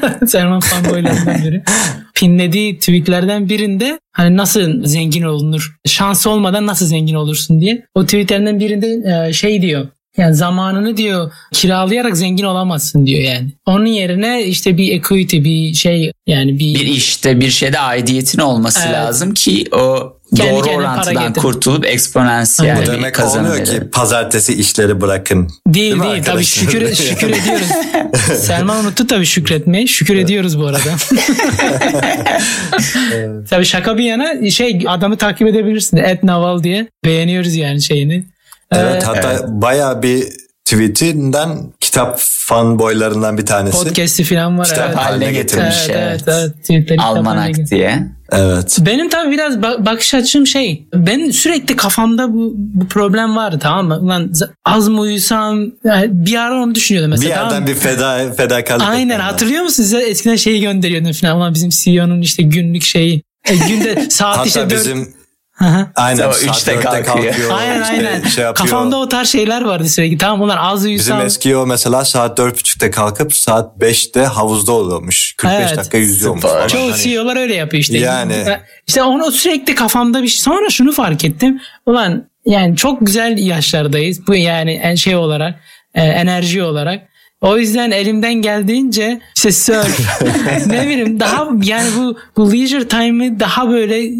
Evet. 0.03 0.31
Selman 0.31 0.61
fanboylarından 0.61 1.45
biri. 1.45 1.63
Pinlediği 2.15 2.79
tweetlerden 2.79 3.49
birinde 3.49 3.99
hani 4.13 4.37
nasıl 4.37 4.85
zengin 4.85 5.23
olunur, 5.23 5.77
şans 5.87 6.27
olmadan 6.27 6.67
nasıl 6.67 6.87
zengin 6.87 7.15
olursun 7.15 7.61
diye. 7.61 7.87
O 7.95 8.05
tweetlerinden 8.05 8.61
birinde 8.61 9.03
e, 9.29 9.33
şey 9.33 9.63
diyor. 9.63 9.89
Yani 10.17 10.35
zamanını 10.35 10.97
diyor 10.97 11.33
kiralayarak 11.53 12.17
zengin 12.17 12.45
olamazsın 12.45 13.07
diyor 13.07 13.21
yani. 13.23 13.53
Onun 13.67 13.87
yerine 13.87 14.45
işte 14.45 14.77
bir 14.79 14.93
equity 14.93 15.39
bir 15.39 15.75
şey 15.75 16.13
yani 16.27 16.59
bir, 16.59 16.75
Bir 16.75 16.87
işte 16.87 17.41
bir 17.41 17.51
şeyde 17.51 17.79
aidiyetin 17.79 18.39
olması 18.41 18.81
Evet. 18.85 18.95
lazım 18.95 19.35
ki 19.35 19.65
o 19.73 20.14
Kendi 20.35 20.51
doğru 20.51 20.71
orantıdan 20.71 21.33
kurtulup 21.33 21.87
eksponansiyel 21.87 22.77
Bu 22.77 22.83
bir 22.83 22.87
demek 22.87 23.15
kazanım 23.15 23.47
olmuyor 23.47 23.67
ki 23.67 23.81
pazartesi 23.93 24.55
işleri 24.55 25.01
bırakın. 25.01 25.51
Değil 25.69 25.95
mi 25.95 26.05
değil, 26.05 26.23
tabii 26.23 26.45
şükür, 26.45 26.95
şükür 26.95 27.29
ediyoruz. 27.31 27.67
Selman 28.41 28.85
unuttu 28.85 29.07
tabii 29.07 29.27
şükretmeyi. 29.27 29.89
Şükür 29.89 30.17
ediyoruz 30.17 30.61
bu 30.61 30.67
arada. 30.67 30.81
tabii 33.51 33.65
şaka 33.65 33.99
bir 33.99 34.05
yana 34.05 34.51
şey 34.51 34.85
adamı 34.89 35.17
takip 35.17 35.49
edebilirsin. 35.49 35.97
Ed 35.97 36.19
Naval 36.23 36.63
diye. 36.63 36.87
Beğeniyoruz 37.05 37.55
yani 37.55 37.83
şeyini. 37.83 38.25
Evet 38.73 39.03
Ee, 39.03 39.07
hatta 39.07 39.47
bayağı 39.49 40.03
bir 40.03 40.25
tweetinden 40.65 41.59
kitap 41.95 42.19
fanboylarından 42.21 43.39
bir 43.39 43.47
tanesi. 43.47 43.85
podcast'i 43.85 44.25
falan 44.25 44.59
var. 44.59 44.67
Kitap 44.67 44.87
evet. 44.87 44.97
haline 44.97 45.33
getirmiş. 45.33 45.77
Evet, 45.89 46.23
evet, 46.27 46.55
evet. 46.71 46.87
evet. 46.91 47.01
Almanak 47.01 47.55
diye. 47.71 48.09
Evet. 48.33 48.79
Benim 48.81 49.09
tabii 49.09 49.31
biraz 49.33 49.55
ba- 49.55 49.87
bakış 49.87 50.15
açım 50.15 50.47
şey. 50.47 50.87
Ben 50.95 51.31
sürekli 51.31 51.77
kafamda 51.77 52.33
bu, 52.35 52.53
bu 52.57 52.89
problem 52.89 53.37
vardı 53.37 53.59
tamam 53.63 53.87
mı? 53.87 53.99
Ulan 53.99 54.33
az 54.65 54.89
mı 54.89 55.01
uyusam? 55.01 55.61
Yani 55.85 56.09
bir 56.11 56.37
ara 56.37 56.63
onu 56.63 56.75
düşünüyordum 56.75 57.13
Bir 57.13 57.17
mesela. 57.17 57.35
tamam 57.35 57.49
mı? 57.49 57.55
yerden 57.55 57.75
bir 57.75 57.81
feda 57.81 58.33
fedakarlık. 58.37 58.89
Aynen 58.89 59.21
hatırlıyor 59.21 59.63
musun? 59.63 59.83
Size 59.83 59.99
eskiden 60.03 60.37
şeyi 60.37 60.61
gönderiyordum 60.61 61.13
falan. 61.13 61.37
Ulan 61.37 61.55
bizim 61.55 61.71
CEO'nun 61.71 62.23
işte 62.23 62.43
günlük 62.43 62.83
şeyi. 62.83 63.23
E, 63.45 63.57
günde 63.57 64.07
saat 64.11 64.37
Hatta 64.37 64.47
işte 64.47 64.61
dört- 64.61 64.73
bizim 64.73 64.99
Hı 64.99 65.03
hı. 65.03 65.24
Aynen 65.97 66.17
saat 66.17 66.43
üçte 66.43 66.75
dörtte 66.75 66.83
kalkıyor. 67.03 67.05
kalkıyor. 67.27 67.51
aynen 67.59 67.83
işte 67.83 67.95
aynen. 67.97 68.29
Şey 68.29 68.45
yapıyor. 68.45 68.69
Kafamda 68.71 68.97
o 68.97 69.09
tarz 69.09 69.29
şeyler 69.29 69.63
vardı 69.63 69.89
sürekli. 69.89 70.19
Tamam 70.19 70.41
ulan 70.43 70.57
az 70.57 70.79
Bizim 70.79 70.91
uyusam. 70.91 71.21
eski 71.21 71.57
o 71.57 71.67
mesela 71.67 72.05
saat 72.05 72.39
dört 72.39 72.55
buçukta 72.59 72.91
kalkıp 72.91 73.35
saat 73.35 73.81
beşte 73.81 74.21
havuzda 74.25 74.73
oluyormuş. 74.73 75.35
45 75.37 75.57
Evet. 75.61 75.77
dakika 75.77 75.99
yüzüyormuş. 75.99 76.43
Falan. 76.43 76.69
Çoğu 76.69 76.93
Hani- 76.93 77.03
CEO'lar 77.03 77.37
öyle 77.37 77.55
yapıyor 77.55 77.81
işte. 77.83 77.99
Yani. 77.99 78.35
İşte 78.87 79.03
onu 79.03 79.33
sürekli 79.33 79.75
kafamda 79.75 80.23
bir 80.23 80.29
şey. 80.29 80.41
Sonra 80.41 80.71
şunu 80.71 80.93
fark 80.93 81.25
ettim. 81.25 81.61
Ulan 81.87 82.25
yani 82.47 82.77
çok 82.77 83.07
güzel 83.07 83.39
yaşlardayız. 83.39 84.27
Bu 84.27 84.35
yani 84.35 84.73
en 84.73 84.95
şey 84.95 85.17
olarak 85.17 85.55
e, 85.95 86.03
enerji 86.03 86.63
olarak. 86.63 87.01
O 87.41 87.59
yüzden 87.59 87.91
elimden 87.91 88.35
geldiğince 88.35 89.21
işte 89.37 89.53
surf 89.53 90.01
ne 90.67 90.87
bileyim 90.87 91.21
daha 91.21 91.49
yani 91.63 91.89
bu 91.99 92.19
bu 92.37 92.53
leisure 92.53 92.89
time'ı 92.89 93.41
daha 93.41 93.71
böyle 93.71 94.11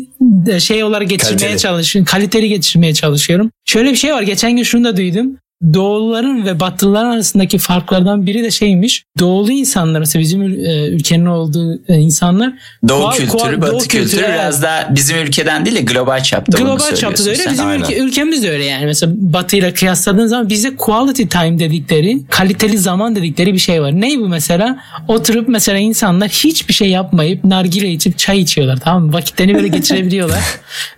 e, 0.47 0.61
şey 0.61 0.85
olarak 0.85 1.11
geçirmeye 1.11 1.59
çalışıyorum. 1.59 2.11
Kaliteli 2.11 2.49
geçirmeye 2.49 2.95
çalışıyorum. 2.95 3.51
Şöyle 3.65 3.91
bir 3.91 3.97
şey 3.97 4.13
var. 4.15 4.23
Geçen 4.23 4.57
gün 4.57 4.63
şunu 4.63 4.85
da 4.85 4.97
duydum. 4.97 5.37
Doğuluların 5.75 6.47
ve 6.47 6.61
batılıların 6.61 7.11
arasındaki 7.11 7.59
farklardan 7.59 8.27
biri 8.27 8.43
de 8.43 8.51
şeymiş. 8.51 9.05
Doğulu 9.19 9.53
insanlar 9.53 10.01
mesela 10.01 10.23
bizim 10.23 10.43
e, 10.43 10.87
ülkenin 10.87 11.27
olduğu 11.27 11.81
e, 11.89 11.95
insanlar 11.95 12.53
Doğu 12.89 13.01
Kual- 13.03 13.13
kültürü, 13.17 13.39
kual- 13.39 13.61
batı 13.61 13.73
Doğu 13.73 13.79
kültürü 13.79 14.03
kültürü, 14.03 14.23
biraz 14.23 14.63
daha 14.63 14.89
bizim 14.95 15.19
ülkeden 15.19 15.65
değil 15.65 15.77
de 15.77 15.81
global 15.81 16.23
çapta 16.23 16.59
Global 16.59 16.95
çapta 16.95 17.25
da 17.25 17.31
öyle. 17.31 17.39
Bizim 17.39 17.57
sen. 17.57 17.67
Aynen. 17.67 17.83
ülke, 17.85 17.97
ülkemiz 17.99 18.43
de 18.43 18.51
öyle 18.51 18.65
yani. 18.65 18.87
Mesela 18.87 19.13
Batı 19.17 19.57
ile 19.57 19.75
kıyasladığın 19.75 20.27
zaman 20.27 20.49
bize 20.49 20.77
quality 20.77 21.23
time 21.23 21.59
dedikleri, 21.59 22.19
kaliteli 22.31 22.79
zaman 22.79 23.17
dedikleri 23.17 23.53
bir 23.53 23.59
şey 23.59 23.83
var. 23.83 23.93
Ney 24.01 24.19
bu 24.21 24.29
mesela? 24.29 24.77
Oturup 25.09 25.49
mesela 25.49 25.79
insanlar 25.79 26.29
hiçbir 26.29 26.75
şey 26.75 26.89
yapmayıp 26.89 27.45
nargile 27.45 27.91
içip 27.91 28.19
çay 28.19 28.41
içiyorlar 28.41 28.79
tamam 28.85 29.07
mı? 29.07 29.13
Vakitlerini 29.13 29.55
böyle 29.55 29.69
geçirebiliyorlar. 29.77 30.41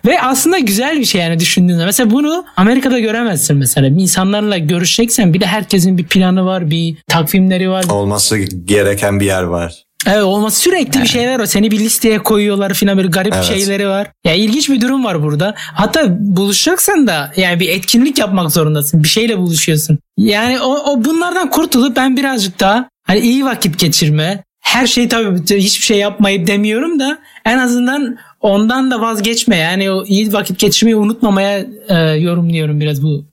Ve 0.07 0.21
aslında 0.23 0.59
güzel 0.59 0.99
bir 1.01 1.05
şey 1.05 1.21
yani 1.21 1.41
düşündüğün 1.41 1.73
zaman. 1.75 1.87
Mesela 1.87 2.11
bunu 2.11 2.45
Amerika'da 2.57 2.99
göremezsin 2.99 3.57
mesela. 3.57 3.87
İnsanlarla 3.87 4.56
görüşeceksen 4.59 5.35
bir 5.35 5.41
de 5.41 5.47
herkesin 5.47 5.99
bir 5.99 6.05
planı 6.07 6.45
var, 6.45 6.71
bir 6.71 6.97
takvimleri 7.09 7.71
var, 7.71 7.85
Olması 7.91 8.39
gereken 8.39 9.21
bir 9.21 9.27
yer 9.27 9.43
var. 9.43 9.87
Evet 10.07 10.23
olmaz 10.23 10.55
sürekli 10.59 11.03
bir 11.03 11.07
şeyler 11.07 11.39
var. 11.39 11.47
Seni 11.47 11.71
bir 11.71 11.79
listeye 11.79 12.19
koyuyorlar 12.19 12.75
falan 12.75 12.97
böyle 12.97 13.09
garip 13.09 13.35
Evet. 13.35 13.45
şeyleri 13.45 13.89
var. 13.89 14.09
Ya 14.25 14.35
ilginç 14.35 14.69
bir 14.71 14.81
durum 14.81 15.05
var 15.05 15.23
burada. 15.23 15.55
Hatta 15.57 16.17
buluşacaksan 16.21 17.07
da 17.07 17.33
yani 17.37 17.61
bir 17.61 17.69
etkinlik 17.69 18.19
yapmak 18.19 18.53
zorundasın. 18.53 19.03
Bir 19.03 19.09
şeyle 19.09 19.39
buluşuyorsun. 19.39 19.99
Yani 20.19 20.61
o, 20.61 20.93
o 20.93 21.05
bunlardan 21.05 21.51
kurtulup 21.51 21.97
ben 21.97 22.17
birazcık 22.17 22.61
daha 22.61 22.89
hani 23.07 23.21
iyi 23.21 23.45
vakit 23.45 23.79
geçirme. 23.79 24.45
Her 24.61 24.87
şey 24.87 25.09
tabii 25.09 25.43
hiçbir 25.43 25.85
şey 25.85 25.99
yapmayıp 25.99 26.47
demiyorum 26.47 27.01
da 27.01 27.19
en 27.45 27.59
azından 27.59 28.17
ondan 28.41 28.91
da 28.91 29.01
vazgeçme. 29.01 29.57
Yani 29.57 29.91
o 29.91 30.05
iyi 30.05 30.33
vakit 30.33 30.59
geçirmeyi 30.59 30.97
unutmamaya 30.97 31.67
e, 31.89 31.95
yorumluyorum 31.99 32.81
biraz 32.81 33.03
bu 33.03 33.25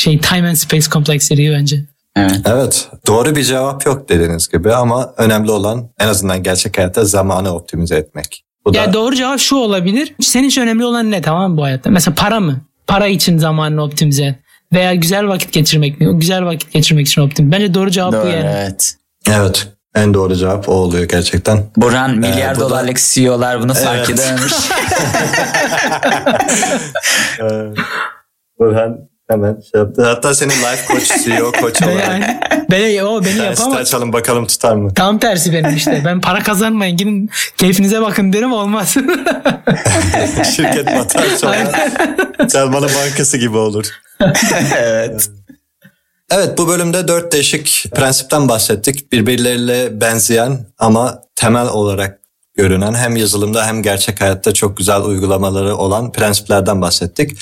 şey 0.00 0.18
time 0.18 0.48
and 0.48 0.54
space 0.56 0.90
kompleksleri 0.90 1.52
bence. 1.60 1.84
Evet. 2.16 2.40
Evet 2.44 2.88
doğru 3.06 3.36
bir 3.36 3.44
cevap 3.44 3.86
yok 3.86 4.08
dediğiniz 4.08 4.48
gibi 4.48 4.74
ama 4.74 5.14
önemli 5.16 5.50
olan 5.50 5.88
en 5.98 6.08
azından 6.08 6.42
gerçek 6.42 6.78
hayatta 6.78 7.04
zamanı 7.04 7.54
optimize 7.54 7.96
etmek. 7.96 8.44
Bu 8.66 8.76
Ya 8.76 8.88
da 8.88 8.92
doğru 8.92 9.14
cevap 9.16 9.38
şu 9.40 9.56
olabilir. 9.56 10.14
Senin 10.20 10.48
için 10.48 10.62
önemli 10.62 10.84
olan 10.84 11.10
ne 11.10 11.22
tamam 11.22 11.50
mı 11.50 11.56
bu 11.56 11.64
hayatta? 11.64 11.90
Mesela 11.90 12.14
para 12.14 12.40
mı? 12.40 12.60
Para 12.86 13.06
için 13.06 13.38
zamanını 13.38 13.82
optimize 13.82 14.24
et. 14.24 14.34
Veya 14.72 14.94
güzel 14.94 15.28
vakit 15.28 15.52
geçirmek 15.52 16.00
mi? 16.00 16.18
Güzel 16.18 16.44
vakit 16.44 16.72
geçirmek 16.72 17.06
için 17.06 17.22
optimize. 17.22 17.52
Bence 17.56 17.74
doğru 17.74 17.90
cevap 17.90 18.12
bu 18.12 18.16
Doğru 18.16 18.28
yani. 18.28 18.50
evet. 18.54 18.94
evet 19.28 19.68
en 19.94 20.14
doğru 20.14 20.36
cevap 20.36 20.68
o 20.68 20.72
oluyor 20.72 21.04
gerçekten. 21.04 21.64
Burhan 21.76 22.18
milyar 22.18 22.56
bu 22.56 22.60
da- 22.60 22.64
dolarlık 22.70 22.98
CEO'lar 22.98 23.60
bunu 23.62 23.74
fark 23.74 24.10
Evet. 24.10 24.20
edememiş. 24.20 24.52
Burhan 28.58 29.09
hemen 29.30 29.60
şey 29.72 29.80
yaptı. 29.80 30.04
Hatta 30.04 30.34
senin 30.34 30.50
life 30.50 30.86
coach, 30.88 31.24
CEO 31.24 31.52
koç 31.52 31.82
Ben, 31.82 31.88
olarak. 31.88 32.08
yani, 32.08 32.40
beni, 32.70 33.02
o 33.04 33.24
beni 33.24 33.38
yapamaz. 33.38 33.76
açalım 33.78 34.12
bakalım 34.12 34.46
tutar 34.46 34.76
mı? 34.76 34.94
Tam 34.94 35.18
tersi 35.18 35.52
benim 35.52 35.76
işte. 35.76 36.02
Ben 36.04 36.20
para 36.20 36.42
kazanmayın. 36.42 36.96
Gidin 36.96 37.30
keyfinize 37.56 38.00
bakın 38.02 38.32
derim 38.32 38.52
olmaz. 38.52 38.88
Şirket 40.56 40.86
batar 40.86 41.26
sonra 41.36 41.72
Selman'ın 42.48 42.90
bankası 43.04 43.36
gibi 43.36 43.56
olur. 43.56 43.86
evet. 44.78 45.30
Evet 46.30 46.58
bu 46.58 46.68
bölümde 46.68 47.08
dört 47.08 47.32
değişik 47.32 47.84
prensipten 47.94 48.48
bahsettik. 48.48 49.12
Birbirleriyle 49.12 50.00
benzeyen 50.00 50.66
ama 50.78 51.22
temel 51.34 51.68
olarak 51.68 52.20
görünen 52.54 52.94
hem 52.94 53.16
yazılımda 53.16 53.66
hem 53.66 53.82
gerçek 53.82 54.20
hayatta 54.20 54.54
çok 54.54 54.76
güzel 54.76 55.02
uygulamaları 55.02 55.76
olan 55.76 56.12
prensiplerden 56.12 56.80
bahsettik. 56.82 57.38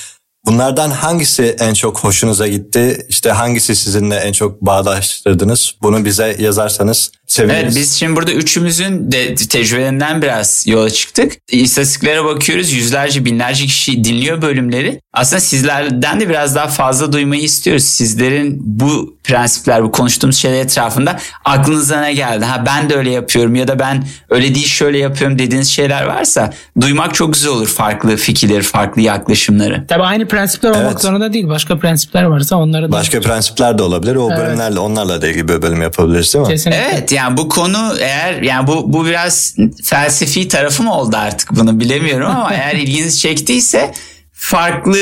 Bunlardan 0.49 0.91
hangisi 0.91 1.57
en 1.61 1.75
çok 1.75 1.99
hoşunuza 1.99 2.49
gitti? 2.49 3.07
İşte 3.09 3.31
hangisi 3.31 3.77
sizinle 3.77 4.15
en 4.15 4.33
çok 4.33 4.63
bağdaştırdınız? 4.63 5.75
Bunu 5.83 6.05
bize 6.05 6.37
yazarsanız 6.39 7.11
seviniriz. 7.27 7.63
Evet 7.63 7.77
biz 7.77 7.93
şimdi 7.93 8.17
burada 8.17 8.33
üçümüzün 8.33 9.13
de 9.13 9.35
tecrübelerinden 9.35 10.23
biraz 10.23 10.67
yola 10.67 10.91
çıktık. 10.91 11.33
İstatistiklere 11.51 12.25
bakıyoruz 12.25 12.73
yüzlerce 12.73 13.25
binlerce 13.25 13.67
kişi 13.67 14.05
dinliyor 14.05 14.43
bölümleri. 14.43 15.01
Aslında 15.13 15.41
sizlerden 15.41 16.21
de 16.21 16.29
biraz 16.29 16.55
daha 16.55 16.67
fazla 16.67 17.13
duymayı 17.13 17.43
istiyoruz. 17.43 17.85
Sizlerin 17.85 18.57
bu 18.61 19.19
prensipler 19.25 19.85
bu 19.85 19.93
konuştuğumuz 19.93 20.37
şeyler 20.37 20.61
etrafında 20.61 21.19
aklınıza 21.45 22.01
ne 22.01 22.13
geldi? 22.13 22.45
Ha 22.45 22.63
ben 22.67 22.91
de 22.91 22.95
öyle 22.97 23.11
yapıyorum 23.11 23.55
ya 23.55 23.69
da 23.69 23.79
ben 23.79 24.05
öyle 24.31 24.55
değil 24.55 24.67
şöyle 24.67 24.99
yapıyorum 24.99 25.39
dediğiniz 25.39 25.69
şeyler 25.69 26.03
varsa 26.03 26.53
duymak 26.81 27.15
çok 27.15 27.35
güzel 27.35 27.51
olur 27.51 27.69
farklı 27.69 28.17
fikirleri, 28.17 28.63
farklı 28.63 29.03
yaklaşımları. 29.03 29.87
Tabii 29.89 30.03
aynı 30.03 30.29
prensipler 30.39 30.71
olmak 30.71 30.83
Evet. 30.93 31.01
zorunda 31.01 31.33
değil. 31.33 31.49
Başka 31.49 31.79
prensipler 31.79 32.23
varsa 32.23 32.57
onları 32.57 32.89
da 32.89 32.93
Başka 32.93 33.21
prensipler 33.21 33.79
de 33.79 33.83
olabilir. 33.83 34.17
O 34.17 34.29
Evet. 34.31 34.39
bölümlerle 34.39 34.79
onlarla 34.79 35.23
da 35.23 35.29
ilgili 35.29 35.49
bir 35.49 35.63
bölüm 35.63 35.83
yapabiliriz 35.83 36.35
değil 36.35 36.45
mi? 36.45 36.51
kesinlikle. 36.51 36.83
Evet 36.93 37.13
yani 37.13 37.37
bu 37.37 37.49
konu 37.49 37.95
eğer 38.01 38.43
yani 38.43 38.67
bu 38.67 38.93
bu 38.93 39.07
biraz 39.07 39.57
felsefi 39.85 40.49
tarafı 40.49 40.83
mı 40.83 40.95
oldu 40.95 41.17
artık 41.17 41.57
bunu 41.57 41.81
bilemiyorum 41.81 42.31
ama 42.31 42.51
eğer 42.55 42.75
ilginizi 42.77 43.19
çektiyse 43.19 43.93
farklı 44.41 44.99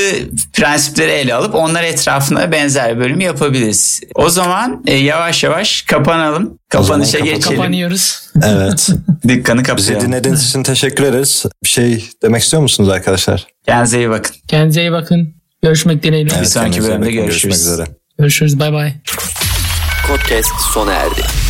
prensipleri 0.53 1.11
ele 1.11 1.33
alıp 1.33 1.55
onlar 1.55 1.83
etrafında 1.83 2.51
benzer 2.51 2.95
bir 2.95 2.99
bölüm 3.01 3.19
yapabiliriz. 3.19 4.01
O 4.15 4.29
zaman 4.29 4.83
e, 4.87 4.95
yavaş 4.95 5.43
yavaş 5.43 5.81
kapanalım. 5.81 6.59
Kapanışa 6.69 7.11
kapatalım. 7.17 7.35
geçelim. 7.39 7.57
Kapanıyoruz. 7.57 8.21
Evet. 8.43 8.89
Dükkanı 9.27 9.59
Bizi 9.59 9.67
kapayalım. 9.67 10.07
dinlediğiniz 10.07 10.49
için 10.49 10.63
teşekkür 10.63 11.03
ederiz. 11.03 11.45
Bir 11.63 11.69
şey 11.69 12.09
demek 12.23 12.41
istiyor 12.41 12.61
musunuz 12.63 12.89
arkadaşlar? 12.89 13.47
Kendinize 13.65 13.97
iyi 13.97 14.09
bakın. 14.09 14.35
Kendinize 14.47 14.81
iyi 14.81 14.91
bakın. 14.91 15.33
Görüşmek 15.63 16.03
dileğiyle. 16.03 16.33
Evet, 16.37 16.49
sonraki 16.49 16.71
kendinize 16.71 16.89
bölümde 16.91 17.05
bakın. 17.05 17.15
görüşürüz. 17.25 17.41
Görüşmek 17.43 17.73
üzere. 17.73 17.87
Görüşürüz. 18.19 18.59
Bay 18.59 18.73
bay. 18.73 18.93
Podcast 20.07 20.51
sona 20.73 20.93
erdi. 20.93 21.46